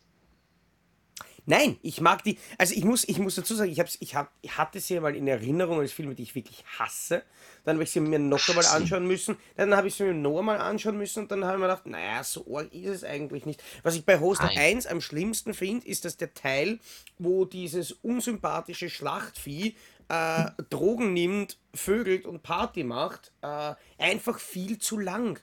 [1.48, 2.38] Nein, ich mag die.
[2.58, 5.14] Also ich muss, ich muss dazu sagen, ich, hab's, ich, hab, ich hatte sie mal
[5.14, 7.22] in Erinnerung als Filme, die ich wirklich hasse.
[7.64, 9.36] Dann habe ich sie mir noch einmal anschauen müssen.
[9.56, 11.86] Dann habe ich sie mir noch einmal anschauen müssen und dann habe ich mir gedacht,
[11.86, 13.62] naja, so arg ist es eigentlich nicht.
[13.84, 14.76] Was ich bei Hostel Nein.
[14.76, 16.80] 1 am schlimmsten finde, ist, dass der Teil,
[17.18, 19.76] wo dieses unsympathische Schlachtvieh
[20.08, 25.40] äh, Drogen nimmt, vögelt und Party macht, äh, einfach viel zu lang.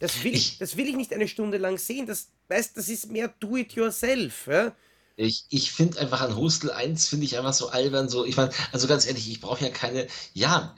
[0.00, 2.06] Das will ich, das will ich nicht eine Stunde lang sehen.
[2.06, 4.48] Das, weißt, das ist mehr do-it-yourself.
[4.48, 4.74] Ja?
[5.16, 8.50] Ich, ich finde einfach an Hostel 1 finde ich einfach so albern, so, ich meine,
[8.72, 10.74] also ganz ehrlich, ich brauche ja keine, ja,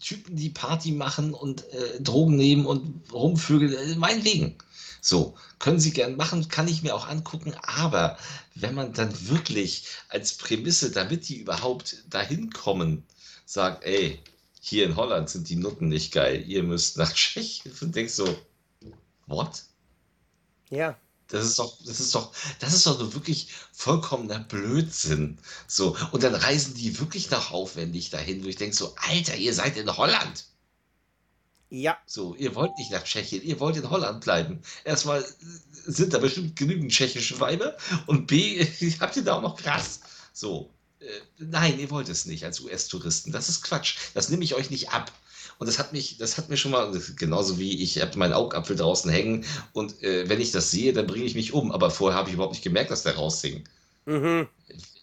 [0.00, 4.56] Typen, die Party machen und äh, Drogen nehmen und rumvögeln, äh, meinetwegen.
[5.00, 8.16] So, können Sie gern machen, kann ich mir auch angucken, aber
[8.54, 13.04] wenn man dann wirklich als Prämisse, damit die überhaupt dahin kommen,
[13.44, 14.18] sagt, ey,
[14.60, 18.34] hier in Holland sind die Nutten nicht geil, ihr müsst nach Tschechien und denkst so,
[19.26, 19.64] what?
[20.70, 20.96] Ja.
[21.28, 25.38] Das ist doch, das ist doch, das ist doch so wirklich vollkommener Blödsinn.
[25.66, 29.54] So, und dann reisen die wirklich nach aufwendig dahin, wo ich denke so, Alter, ihr
[29.54, 30.44] seid in Holland.
[31.70, 31.96] Ja.
[32.06, 34.60] So, ihr wollt nicht nach Tschechien, ihr wollt in Holland bleiben.
[34.84, 35.24] Erstmal
[35.86, 38.64] sind da bestimmt genügend tschechische Weiber und B,
[39.00, 40.00] habt ihr da auch noch krass.
[40.32, 40.70] So,
[41.00, 41.06] äh,
[41.38, 43.32] nein, ihr wollt es nicht als US-Touristen.
[43.32, 43.96] Das ist Quatsch.
[44.14, 45.10] Das nehme ich euch nicht ab.
[45.58, 48.76] Und das hat mich, das hat mir schon mal, genauso wie ich habe meinen Augapfel
[48.76, 51.72] draußen hängen und äh, wenn ich das sehe, dann bringe ich mich um.
[51.72, 53.64] Aber vorher habe ich überhaupt nicht gemerkt, dass der raushing.
[54.06, 54.48] Mhm.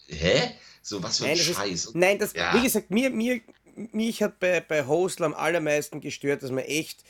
[0.08, 0.52] Hä?
[0.82, 1.84] So was für ein nein, Scheiß.
[1.86, 2.54] Ist, nein, das, ja.
[2.54, 3.40] wie gesagt, mir, mir,
[3.74, 7.04] mich hat bei, bei Hostel am allermeisten gestört, dass man echt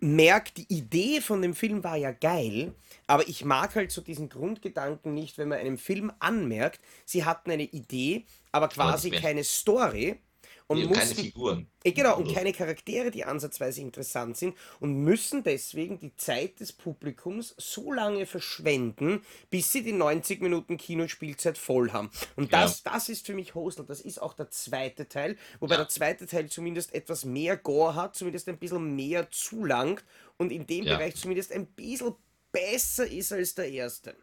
[0.00, 2.74] merkt, die Idee von dem Film war ja geil,
[3.06, 7.50] aber ich mag halt so diesen Grundgedanken nicht, wenn man einem Film anmerkt, sie hatten
[7.50, 10.18] eine Idee, aber quasi keine Story
[10.66, 11.66] und nee, mussten, keine Figuren.
[11.84, 16.72] Äh, genau, und keine Charaktere, die ansatzweise interessant sind und müssen deswegen die Zeit des
[16.72, 22.10] Publikums so lange verschwenden, bis sie die 90 Minuten Kinospielzeit voll haben.
[22.36, 22.92] Und das, ja.
[22.92, 23.84] das ist für mich Hostel.
[23.86, 25.80] Das ist auch der zweite Teil, wobei ja.
[25.80, 30.04] der zweite Teil zumindest etwas mehr Gore hat, zumindest ein bisschen mehr zulangt
[30.38, 30.96] und in dem ja.
[30.96, 32.14] Bereich zumindest ein bisschen
[32.52, 34.14] besser ist als der erste.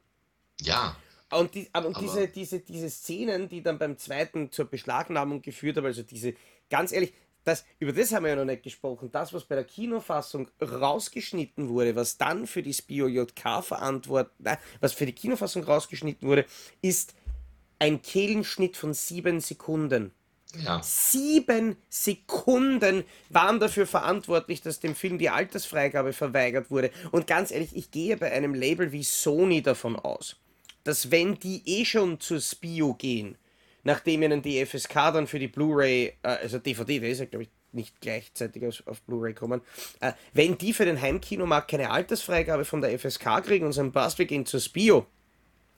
[0.62, 0.96] Ja,
[1.32, 5.78] und, die, aber, aber diese, diese, diese Szenen, die dann beim zweiten zur Beschlagnahmung geführt
[5.78, 6.34] haben, also diese,
[6.70, 7.14] ganz ehrlich,
[7.44, 9.10] das, über das haben wir ja noch nicht gesprochen.
[9.12, 14.32] Das, was bei der Kinofassung rausgeschnitten wurde, was dann für die SPIO JK verantwortet,
[14.82, 16.46] was für die Kinofassung rausgeschnitten wurde,
[16.82, 17.16] ist
[17.80, 20.12] ein Kehlenschnitt von sieben Sekunden.
[20.64, 20.82] Ja.
[20.84, 26.92] Sieben Sekunden waren dafür verantwortlich, dass dem Film die Altersfreigabe verweigert wurde.
[27.12, 30.38] Und ganz ehrlich, ich gehe bei einem Label wie Sony davon aus,
[30.84, 33.38] dass wenn die eh schon zur Spio gehen,
[33.84, 37.44] nachdem ihnen die FSK dann für die Blu-ray, äh, also DVD, der ist ja glaube
[37.44, 39.62] ich nicht gleichzeitig auf, auf Blu-ray kommen,
[40.00, 44.18] äh, wenn die für den Heimkinomarkt keine Altersfreigabe von der FSK kriegen und sagen, passt,
[44.18, 45.06] wir gehen zur Spio,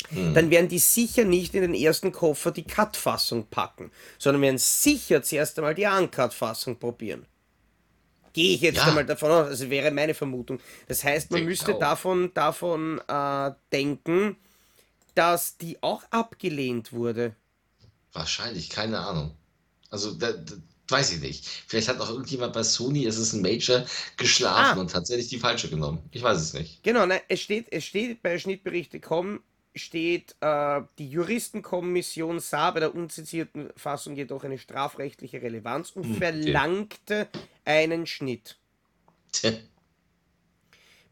[0.09, 0.33] hm.
[0.33, 5.21] dann werden die sicher nicht in den ersten Koffer die Cut-Fassung packen, sondern werden sicher
[5.21, 7.25] zuerst einmal die Uncut-Fassung probieren.
[8.33, 8.85] Gehe ich jetzt ja.
[8.85, 10.59] einmal davon aus, also wäre meine Vermutung.
[10.87, 14.37] Das heißt, man müsste davon, davon äh, denken,
[15.15, 17.35] dass die auch abgelehnt wurde.
[18.13, 19.35] Wahrscheinlich, keine Ahnung.
[19.89, 20.55] Also da, da,
[20.89, 21.45] weiß ich nicht.
[21.67, 23.85] Vielleicht hat auch irgendjemand bei Sony, es ist ein Major,
[24.17, 24.81] geschlafen Ah.
[24.81, 25.99] und tatsächlich die falsche genommen.
[26.11, 26.83] Ich weiß es nicht.
[26.83, 29.41] Genau, nein, es steht, es steht bei Schnittberichte.com
[29.73, 36.11] steht, äh, die Juristenkommission sah bei der unzensierten Fassung jedoch eine strafrechtliche Relevanz und Hm,
[36.11, 36.19] okay.
[36.19, 37.29] verlangte
[37.63, 38.57] einen Schnitt.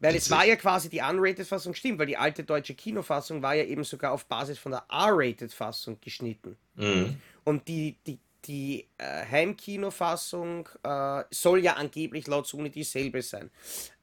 [0.00, 3.64] Weil es war ja quasi die Unrated-Fassung, stimmt, weil die alte deutsche Kinofassung war ja
[3.64, 6.56] eben sogar auf Basis von der R-Rated-Fassung geschnitten.
[6.74, 7.20] Mhm.
[7.44, 13.50] Und die, die, die äh, Heimkinofassung äh, soll ja angeblich laut Sony dieselbe sein.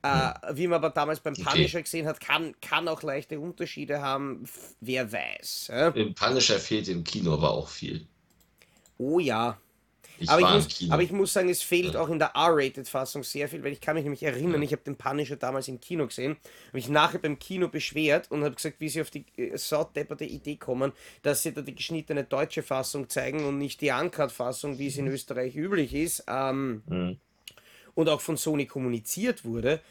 [0.03, 1.43] Äh, wie man aber damals beim Okay.
[1.43, 4.47] Punisher gesehen hat, kann, kann auch leichte Unterschiede haben,
[4.79, 5.71] wer weiß.
[5.95, 8.05] Im Punisher fehlt im Kino aber auch viel.
[8.99, 9.59] Oh ja.
[10.19, 12.01] Ich Aber ich, muss, aber ich muss sagen, es fehlt Ja.
[12.01, 14.95] auch in der R-Rated-Fassung sehr viel, weil ich kann mich nämlich erinnern, ich habe den
[14.95, 18.89] Punisher damals im Kino gesehen, habe mich nachher beim Kino beschwert und habe gesagt, wie
[18.89, 20.91] sie auf die äh, saudepperte Idee kommen,
[21.21, 25.07] dass sie da die geschnittene deutsche Fassung zeigen und nicht die Uncut-Fassung, wie es in
[25.07, 26.23] Österreich üblich ist.
[26.27, 27.17] Ähm, Mhm.
[27.93, 29.81] und auch von Sony kommuniziert wurde.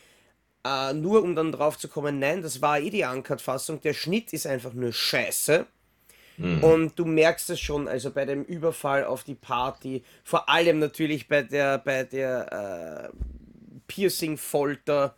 [0.64, 3.80] Äh, nur um dann drauf zu kommen, nein, das war eh die Uncut-Fassung.
[3.82, 5.66] Der Schnitt ist einfach nur scheiße.
[6.38, 6.62] Mhm.
[6.64, 11.28] Und du merkst es schon, also bei dem Überfall auf die Party, vor allem natürlich
[11.28, 13.16] bei der, bei der äh,
[13.86, 15.14] Piercing-Folter,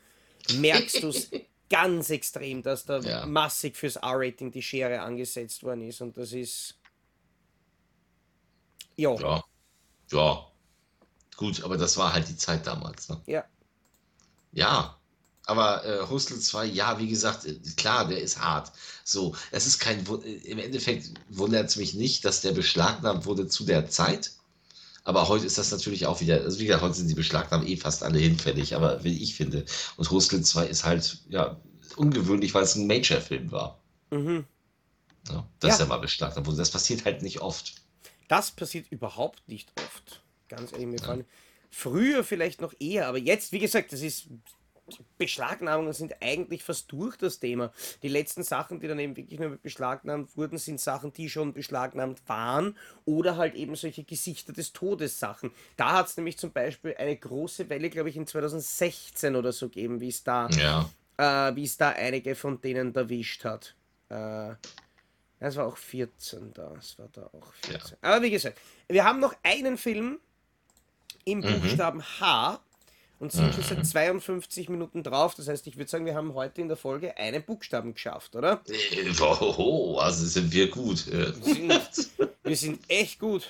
[0.54, 1.30] merkst du es
[1.70, 3.26] ganz extrem, dass da Ja.
[3.26, 6.00] massig fürs R-Rating die Schere angesetzt worden ist.
[6.00, 6.78] Und das ist.
[8.96, 9.44] Ja, Ja.
[10.10, 10.46] Ja.
[11.36, 13.08] Gut, aber das war halt die Zeit damals.
[13.08, 13.20] Ne?
[13.26, 13.44] ja.
[14.52, 14.97] Ja.
[15.48, 18.70] Aber äh, Hostel 2, ja, wie gesagt, äh, klar, der ist hart.
[19.02, 23.48] So, es ist kein, äh, im Endeffekt wundert es mich nicht, dass der beschlagnahmt wurde
[23.48, 24.32] zu der Zeit.
[25.04, 27.78] Aber heute ist das natürlich auch wieder, also wie gesagt, heute sind die Beschlagnahmen eh
[27.78, 29.64] fast alle hinfällig, aber wie ich finde.
[29.96, 31.58] Und Hostel 2 ist halt, ja,
[31.96, 33.78] ungewöhnlich, weil es ein Major-Film war.
[34.10, 34.44] Mhm.
[35.30, 35.86] Ja, dass Ja.
[35.86, 36.58] er mal beschlagnahmt wurde.
[36.58, 37.76] Das passiert halt nicht oft.
[38.28, 40.20] Das passiert überhaupt nicht oft.
[40.50, 41.18] Ganz ehrlich, mir Ja.
[41.70, 44.26] Früher vielleicht noch eher, aber jetzt, wie gesagt, das ist.
[45.18, 47.72] Beschlagnahmungen sind eigentlich fast durch das Thema.
[48.02, 52.20] Die letzten Sachen, die dann eben wirklich nur beschlagnahmt wurden, sind Sachen, die schon beschlagnahmt
[52.28, 55.50] waren oder halt eben solche Gesichter des Todes Sachen.
[55.76, 59.68] Da hat es nämlich zum Beispiel eine große Welle, glaube ich, in 2016 oder so
[59.68, 60.88] gegeben, wie es da Ja.
[61.50, 63.74] äh, wie es da einige von denen erwischt hat.
[64.08, 64.54] Äh,
[65.40, 66.74] es war auch 14 da.
[66.78, 67.96] Es war da auch 14.
[68.00, 68.58] Aber wie gesagt,
[68.88, 70.18] wir haben noch einen Film
[71.24, 71.60] im Mhm.
[71.60, 72.60] Buchstaben H
[73.20, 75.34] und sind schon seit 52 Minuten drauf.
[75.34, 78.60] Das heißt, ich würde sagen, wir haben heute in der Folge einen Buchstaben geschafft, oder?
[78.68, 81.06] Äh, Oh, also sind wir gut.
[81.10, 82.10] Wir sind,
[82.44, 83.48] wir sind echt gut.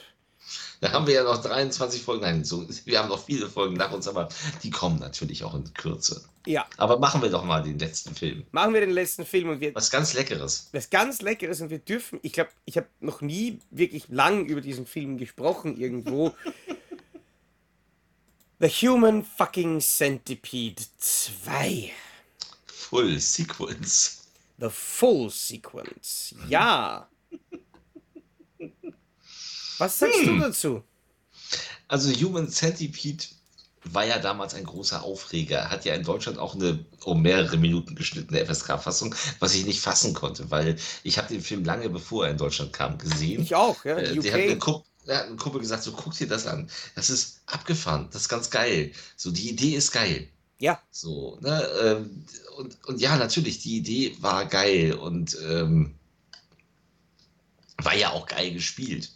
[0.80, 2.22] Da haben wir ja noch 23 Folgen.
[2.22, 4.28] Nein, so, wir haben noch viele Folgen nach uns, aber
[4.62, 6.24] die kommen natürlich auch in Kürze.
[6.46, 8.46] Ja, Aber machen wir doch mal den letzten Film.
[8.52, 10.70] machen wir den letzten Film und wir, Was ganz Leckeres.
[10.72, 14.62] was ganz Leckeres und wir dürfen, ich glaube, ich habe noch nie wirklich lang über
[14.62, 16.32] diesen Film gesprochen irgendwo.
[18.61, 21.92] The Human Fucking Centipede 2.
[22.66, 24.26] Full Sequence.
[24.59, 26.34] The Full Sequence.
[26.48, 27.09] Ja.
[29.78, 30.82] Was sagst du dazu?
[31.86, 33.26] Also Human Centipede
[33.84, 35.70] war ja damals ein großer Aufreger.
[35.70, 40.14] Hat ja in Deutschland auch eine um mehrere Minuten geschnittene FSK-Fassung, was ich nicht fassen
[40.14, 43.40] konnte, weil ich habe den Film lange bevor er in Deutschland kam gesehen.
[43.40, 43.98] Ich auch, ja.
[43.98, 44.59] Äh, mir UK.
[44.59, 46.70] Kupp, da hat ein Kumpel gesagt, so guck dir das an.
[46.94, 48.92] Das ist abgefahren, das ist ganz geil.
[49.16, 50.28] So, die Idee ist geil.
[50.59, 51.66] Ja, So, ne?
[51.82, 52.24] Ähm,
[52.56, 55.94] und, und ja, natürlich, die Idee war geil und ähm,
[57.78, 59.12] war ja auch geil gespielt.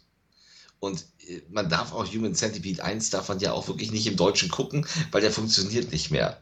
[0.78, 4.16] Und äh, man darf auch Human Centipede 1 darf man ja auch wirklich nicht im
[4.16, 6.40] Deutschen gucken, weil der funktioniert nicht mehr.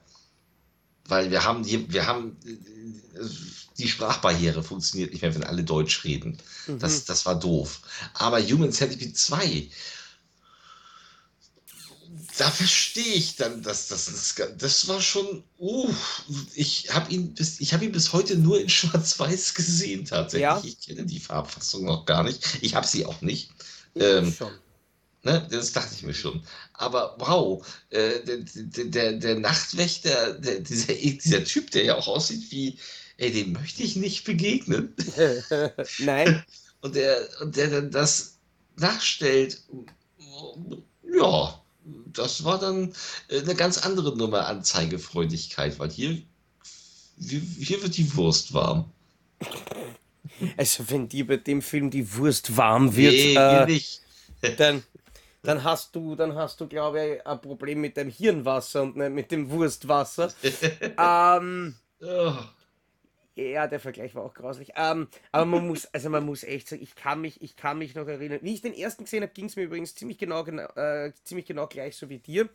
[1.07, 3.25] Weil wir haben die, wir haben äh,
[3.81, 6.39] die Sprachbarriere funktioniert nicht mehr, wenn alle Deutsch reden.
[6.67, 6.79] Mhm.
[6.79, 7.81] Das, das war doof.
[8.15, 9.69] Aber Human Centipede 2,
[12.39, 15.93] da verstehe ich dann, dass das, das, das war schon, uh,
[16.55, 20.43] ich habe ihn, bis, ich hab ihn bis heute nur in Schwarz-Weiß gesehen tatsächlich.
[20.43, 20.63] Ja.
[20.65, 22.59] Ich kenne die Farbfassung noch gar nicht.
[22.63, 23.51] Ich habe sie auch nicht.
[23.95, 24.53] ich ähm, schon.
[25.23, 26.43] Ne, das dachte ich mir schon.
[26.73, 32.09] Aber wow, äh, der, der, der, der Nachtwächter, der, dieser, dieser Typ, der ja auch
[32.09, 32.79] aussieht wie,
[33.21, 34.95] ey, dem möchte ich nicht begegnen.
[35.99, 36.43] Nein,
[36.81, 38.39] Und der, und der dann das
[38.77, 39.63] nachstellt,
[41.13, 41.63] ja,
[42.13, 42.93] das war dann
[43.31, 46.23] eine ganz andere Nummer an Zeigefreudigkeit, weil hier,
[47.19, 48.91] hier, wird die Wurst warm.
[50.57, 54.01] also wenn dir bei dem Film die Wurst warm wird, Nee, äh, nicht.
[54.57, 54.83] dann,
[55.43, 59.11] dann hast du, dann hast du, glaube ich, ein Problem mit dem Hirnwasser und nicht
[59.11, 60.33] mit dem Wurstwasser.
[60.99, 62.35] ähm, Oh,
[63.41, 64.73] Ja, der Vergleich war auch grauslich.
[64.77, 67.95] Ähm, aber man muss, also man muss echt sagen, ich kann mich, ich kann mich
[67.95, 68.41] noch erinnern.
[68.43, 71.67] Wie ich den ersten gesehen habe, ging es mir übrigens ziemlich genau, äh, ziemlich genau
[71.67, 72.51] gleich so wie dir.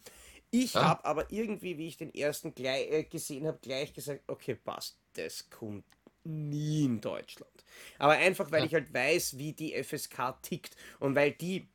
[0.52, 0.84] Ich ah.
[0.84, 5.00] habe aber irgendwie, wie ich den ersten gleich, äh, gesehen habe, gleich gesagt, okay, passt,
[5.14, 5.86] das kommt
[6.24, 7.52] nie in Deutschland.
[7.98, 8.66] Aber einfach, weil ja.
[8.68, 11.68] ich halt weiß, wie die FSK tickt und weil die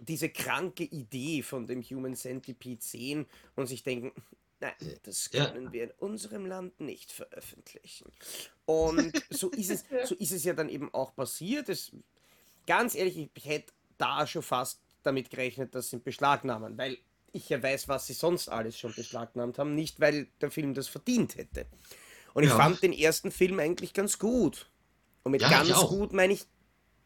[0.00, 4.10] diese kranke Idee von dem Human Centipede sehen und sich denken,
[4.62, 5.72] nein, das können ja.
[5.72, 8.10] wir in unserem Land nicht veröffentlichen.
[8.64, 11.68] Und so ist es, so ist es ja dann eben auch passiert.
[11.68, 11.92] Es,
[12.66, 16.98] ganz ehrlich, ich hätte da schon fast damit gerechnet, dass sie beschlagnahmen, weil
[17.32, 20.88] ich ja weiß, was sie sonst alles schon beschlagnahmt haben, nicht weil der Film das
[20.88, 21.66] verdient hätte.
[22.34, 22.56] Und ich ja.
[22.56, 24.70] fand den ersten Film eigentlich ganz gut.
[25.24, 26.46] Und mit ja, ganz gut meine ich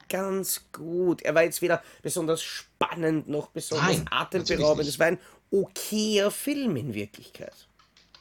[0.08, 1.22] ganz gut.
[1.22, 4.88] Er war jetzt weder besonders spannend noch besonders Nein, atemberaubend.
[4.88, 5.18] Es war ein
[5.50, 7.54] okayer Film in Wirklichkeit.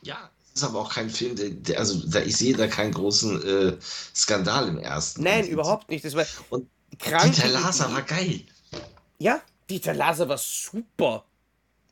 [0.04, 2.94] Ja, es ist aber auch kein Film, der, der also da, ich sehe da keinen
[2.94, 3.78] großen äh,
[4.16, 5.24] Skandal im ersten.
[5.24, 6.06] Nein, und überhaupt nicht.
[6.06, 8.42] Das war und Dieter Laser war geil.
[9.20, 11.26] Ja, Dieter Laser war super.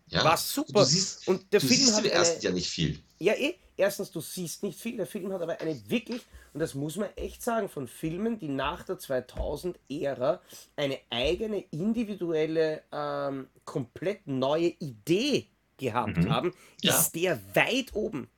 [0.07, 0.81] Ja, war super.
[0.81, 2.99] Du siehst, und der du Film siehst hat im ersten ja nicht viel.
[3.19, 3.55] Ja, eh.
[3.75, 4.97] Erstens, du siehst nicht viel.
[4.97, 6.21] Der Film hat aber eine wirklich,
[6.53, 10.41] und das muss man echt sagen, von Filmen, die nach der 2000-Ära
[10.75, 15.47] eine eigene, individuelle, ähm, komplett neue Idee
[15.77, 16.29] gehabt mhm.
[16.29, 16.93] haben, ja.
[16.93, 18.29] ist der weit oben.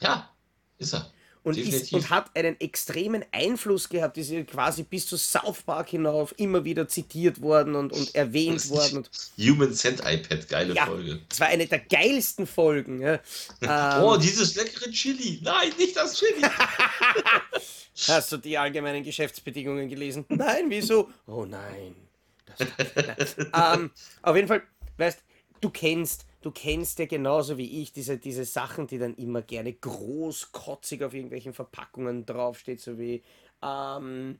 [0.00, 0.30] Ja,
[0.78, 1.10] ist er
[1.48, 6.34] und, ist, und hat einen extremen Einfluss gehabt, ist quasi bis zu South Park hinauf
[6.36, 8.98] immer wieder zitiert worden und, und erwähnt worden.
[8.98, 11.20] Und Human Cent iPad, geile ja, Folge.
[11.30, 13.00] Es war eine der geilsten Folgen.
[13.00, 13.20] Ja.
[14.02, 15.40] oh, ähm, dieses leckere Chili.
[15.42, 16.42] Nein, nicht das Chili.
[18.06, 20.24] Hast du die allgemeinen Geschäftsbedingungen gelesen?
[20.28, 21.10] Nein, wieso?
[21.26, 21.94] Oh nein.
[22.56, 23.80] Das, nein.
[23.80, 23.90] ähm,
[24.22, 24.62] auf jeden Fall,
[24.96, 25.22] weißt
[25.60, 29.72] du, kennst du kennst ja genauso wie ich diese, diese Sachen, die dann immer gerne
[29.72, 33.22] großkotzig auf irgendwelchen Verpackungen draufsteht, so wie
[33.62, 34.38] ähm,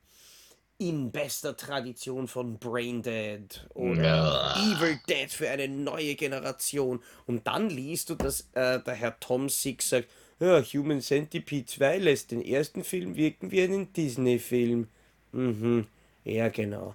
[0.78, 4.56] in bester Tradition von Braindead oder ja.
[4.56, 7.02] Evil Dead für eine neue Generation.
[7.26, 10.08] Und dann liest du, dass äh, der Herr Tom Six sagt,
[10.40, 14.86] ja, Human Centipede 2 lässt den ersten Film wirken wie einen Disney-Film.
[15.32, 15.88] Mhm,
[16.22, 16.94] ja genau.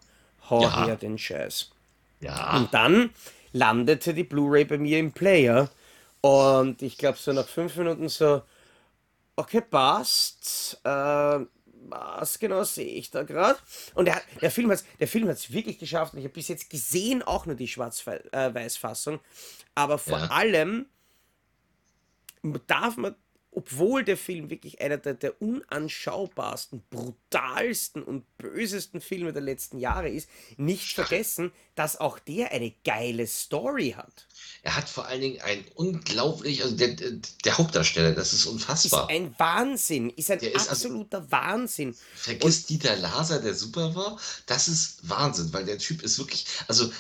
[0.50, 0.86] Hau ja.
[0.86, 1.72] her den Scheiß.
[2.22, 2.56] Ja.
[2.56, 3.10] Und dann
[3.54, 5.70] landete die Blu-ray bei mir im Player.
[6.22, 8.42] Und ich glaube, so nach fünf Minuten so,
[9.36, 10.80] okay, passt.
[10.84, 11.40] Äh,
[11.90, 13.60] was genau sehe ich da gerade?
[13.94, 16.14] Und der, der Film hat es wirklich geschafft.
[16.14, 19.20] Und ich habe bis jetzt gesehen auch nur die Schwarz-Weiß-Fassung.
[19.76, 20.28] Aber vor ja.
[20.28, 20.86] allem
[22.68, 23.16] darf man
[23.56, 30.10] obwohl der Film wirklich einer der, der unanschaubarsten, brutalsten und bösesten Filme der letzten Jahre
[30.10, 34.28] ist, nicht vergessen, dass auch der eine geile Story hat.
[34.64, 36.96] Er hat vor allen Dingen ein unglaublich, also der,
[37.46, 39.04] der Hauptdarsteller, das ist unfassbar.
[39.04, 41.96] Ist ein Wahnsinn, ist ein der absoluter ist also, Wahnsinn.
[42.16, 46.46] Vergiss und, Dieter Laser, der super war, das ist Wahnsinn, weil der Typ ist wirklich,
[46.68, 46.92] also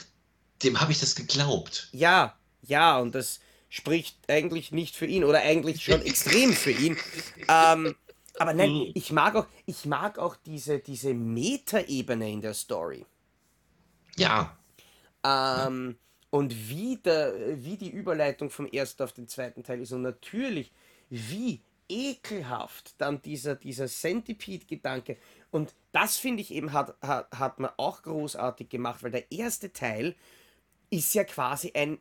[0.64, 1.90] dem habe ich das geglaubt.
[1.92, 3.40] Ja, ja, und das,
[3.74, 6.96] spricht eigentlich nicht für ihn oder eigentlich schon extrem für ihn.
[7.50, 7.96] Ähm,
[8.38, 8.92] aber nein, mhm.
[8.94, 13.04] ich mag auch, ich mag auch diese, diese Metaebene in der Story.
[14.16, 14.56] Ja.
[15.26, 15.98] Ähm,
[16.30, 20.72] und wie, der, wie die Überleitung vom ersten auf den zweiten Teil ist und natürlich,
[21.10, 21.60] wie
[21.90, 25.18] ekelhaft dann dieser, dieser Centipede-Gedanke.
[25.50, 29.74] Und das finde ich eben, hat, hat, hat man auch großartig gemacht, weil der erste
[29.74, 30.16] Teil
[30.92, 31.98] ist ja quasi ein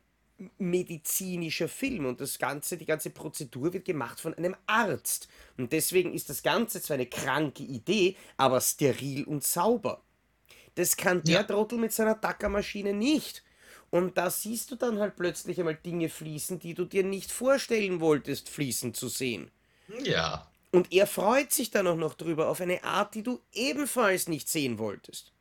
[0.59, 5.29] medizinischer Film und das ganze, die ganze Prozedur wird gemacht von einem Arzt.
[5.57, 10.03] Und deswegen ist das Ganze zwar eine kranke Idee, aber steril und sauber.
[10.75, 11.43] Das kann der ja.
[11.43, 13.43] Trottel mit seiner Tackermaschine nicht.
[13.91, 18.01] Und da siehst du dann halt plötzlich einmal Dinge fließen, die du dir nicht vorstellen
[18.01, 19.51] wolltest, fließen zu sehen.
[20.03, 20.51] Ja.
[20.71, 24.49] Und er freut sich dann auch noch drüber auf eine Art, die du ebenfalls nicht
[24.49, 25.33] sehen wolltest.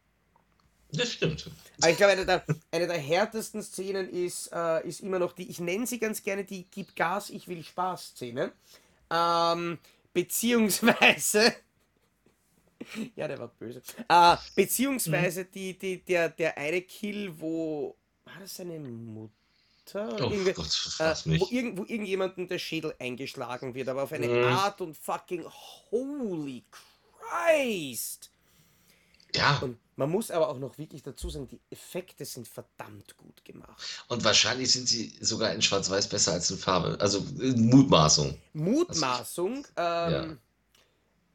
[0.93, 1.49] Das stimmt.
[1.79, 5.49] Aber ich glaube, eine der, eine der härtesten Szenen ist, äh, ist immer noch die,
[5.49, 8.51] ich nenne sie ganz gerne die Gib Gas, ich will Spaß-Szene.
[9.09, 9.79] Ähm,
[10.13, 11.53] beziehungsweise.
[13.15, 13.81] ja, der war böse.
[14.07, 15.51] Äh, beziehungsweise mhm.
[15.53, 17.95] die, die, der, der eine Kill, wo.
[18.25, 19.31] War das seine Mutter?
[19.93, 24.43] Oh Gott, äh, wo, irgend, wo irgendjemandem der Schädel eingeschlagen wird, aber auf eine mhm.
[24.45, 25.45] Art und fucking
[25.91, 28.30] Holy Christ!
[29.35, 29.59] Ja.
[29.59, 34.03] Und man muss aber auch noch wirklich dazu sagen, die Effekte sind verdammt gut gemacht.
[34.07, 36.97] Und wahrscheinlich sind sie sogar in Schwarz-Weiß besser als in Farbe.
[36.99, 38.37] Also äh, Mutmaßung.
[38.53, 39.67] Mutmaßung.
[39.75, 40.39] Also, ähm,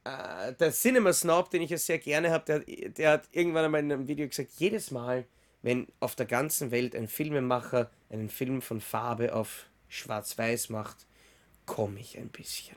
[0.05, 0.47] ja.
[0.49, 3.81] äh, der Cinema Snob, den ich ja sehr gerne habe, der, der hat irgendwann einmal
[3.81, 5.25] in einem Video gesagt, jedes Mal,
[5.61, 11.05] wenn auf der ganzen Welt ein Filmemacher einen Film von Farbe auf Schwarz-Weiß macht,
[11.65, 12.75] komme ich ein bisschen.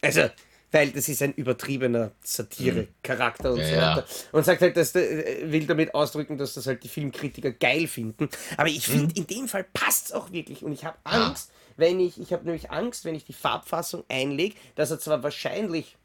[0.00, 0.28] Also,
[0.74, 4.04] weil das ist ein übertriebener Satire-Charakter und Ja, so weiter.
[4.32, 8.28] Und sagt halt, dass der, will damit ausdrücken, dass das halt die Filmkritiker geil finden.
[8.56, 10.64] Aber ich finde, in dem Fall passt es auch wirklich.
[10.64, 10.98] Und ich habe.
[11.04, 15.22] Angst, wenn ich, ich habe nämlich Angst, wenn ich die Farbfassung einlege, dass er zwar
[15.22, 15.96] wahrscheinlich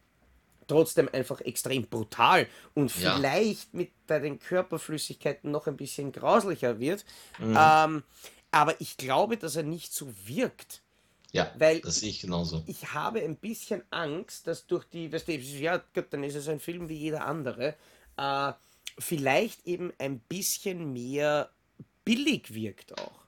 [0.68, 3.16] trotzdem einfach extrem brutal und Ja.
[3.16, 7.06] vielleicht mit bei den Körperflüssigkeiten noch ein bisschen grauslicher wird.
[7.40, 7.58] Mhm.
[7.60, 8.04] Ähm,
[8.52, 10.82] aber ich glaube, dass er nicht so wirkt.
[11.32, 12.64] Ja, Weil- das sehe ich genauso.
[12.66, 16.48] Ich habe ein bisschen Angst, dass durch die, weißt du, ja, gut, dann ist es
[16.48, 17.76] ein Film wie jeder andere,
[18.18, 18.54] äh,
[18.98, 21.52] vielleicht eben ein bisschen mehr
[22.04, 23.20] billig wirkt auch.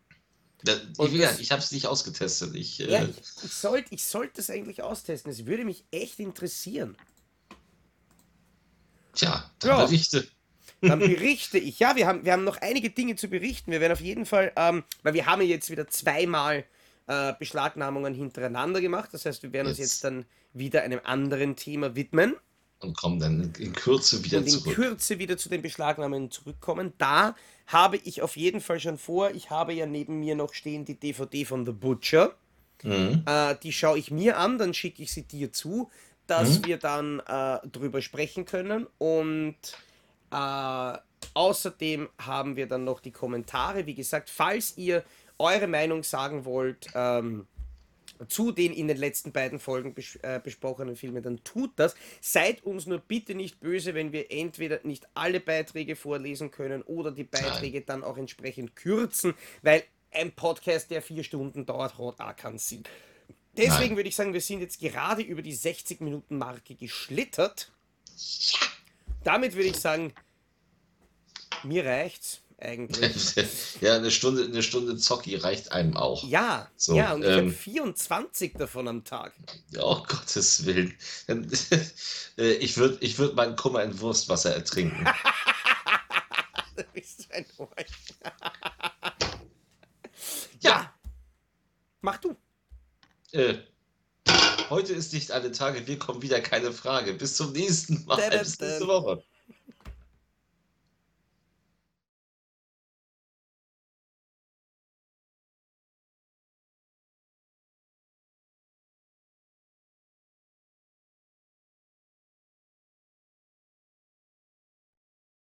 [0.64, 2.56] Da, Und gesagt, das- ich habe es nicht ausgetestet.
[2.56, 5.32] Ich, äh, Ja, ich, ich sollte ich sollt das eigentlich austesten.
[5.32, 6.97] Es würde mich echt interessieren.
[9.14, 9.86] tja, dann Ja.
[9.86, 10.28] berichte.
[10.82, 11.78] Dann berichte ich.
[11.80, 13.72] Ja, wir haben, wir haben noch einige Dinge zu berichten.
[13.72, 16.66] Wir werden auf jeden Fall, ähm, weil wir haben ja jetzt wieder zweimal
[17.08, 19.10] äh, Beschlagnahmungen hintereinander gemacht.
[19.14, 19.91] Das heißt, wir werden uns Jetzt.
[19.91, 22.36] jetzt dann wieder einem anderen Thema widmen.
[22.80, 24.74] Und kommen dann in Kürze wieder und in zurück.
[24.76, 26.93] Kürze wieder zu den Beschlagnahmen zurückkommen.
[26.97, 27.36] Da
[27.68, 30.99] habe ich auf jeden Fall schon vor, ich habe ja neben mir noch stehen die
[30.99, 32.34] DVD von The Butcher.
[32.84, 33.24] Mhm.
[33.28, 35.91] Äh, die schaue ich mir an, dann schicke ich sie dir zu,
[36.26, 36.66] dass Mhm.
[36.66, 38.88] wir dann äh, drüber sprechen können.
[38.97, 39.56] Und
[40.32, 40.97] äh,
[41.36, 43.86] außerdem haben wir dann noch die Kommentare.
[43.86, 45.04] Wie gesagt, falls ihr
[45.41, 47.47] eure Meinung sagen wollt, ähm,
[48.27, 51.95] zu den in den letzten beiden Folgen bes äh, besprochenen Filmen, dann tut das.
[52.19, 57.11] Seid uns nur bitte nicht böse, wenn wir entweder nicht alle Beiträge vorlesen können oder
[57.11, 59.33] die Beiträge dann auch entsprechend kürzen,
[59.63, 62.83] weil ein Podcast, der vier Stunden dauert, hat auch keinen Sinn.
[63.57, 63.95] Deswegen Nein.
[63.97, 67.71] würde ich sagen, wir sind jetzt gerade über die 60 Minuten Marke geschlittert.
[69.23, 70.13] Damit würde ich sagen,
[71.63, 73.36] mir reicht's eigentlich.
[73.82, 76.24] ja, eine Stunde, eine Stunde Zocki reicht einem auch.
[76.28, 79.34] Ja, So, ja, und ich habe ähm, 24 davon am Tag.
[79.78, 80.95] Oh Gottes Willen.
[82.38, 85.05] Äh, ich würde ich würd meinen Kummer in Wurstwasser ertrinken.
[86.78, 87.45] Du bist ein.
[90.62, 90.72] Ja.
[90.72, 90.93] ja.
[91.99, 92.38] Mach du.
[93.34, 93.55] äh,
[94.70, 97.14] heute ist nicht alle Tage, wir kommen wieder keine Frage.
[97.14, 98.30] Bis zum nächsten Mal.
[98.30, 98.88] Bis nächste.
[98.88, 99.24] Woche.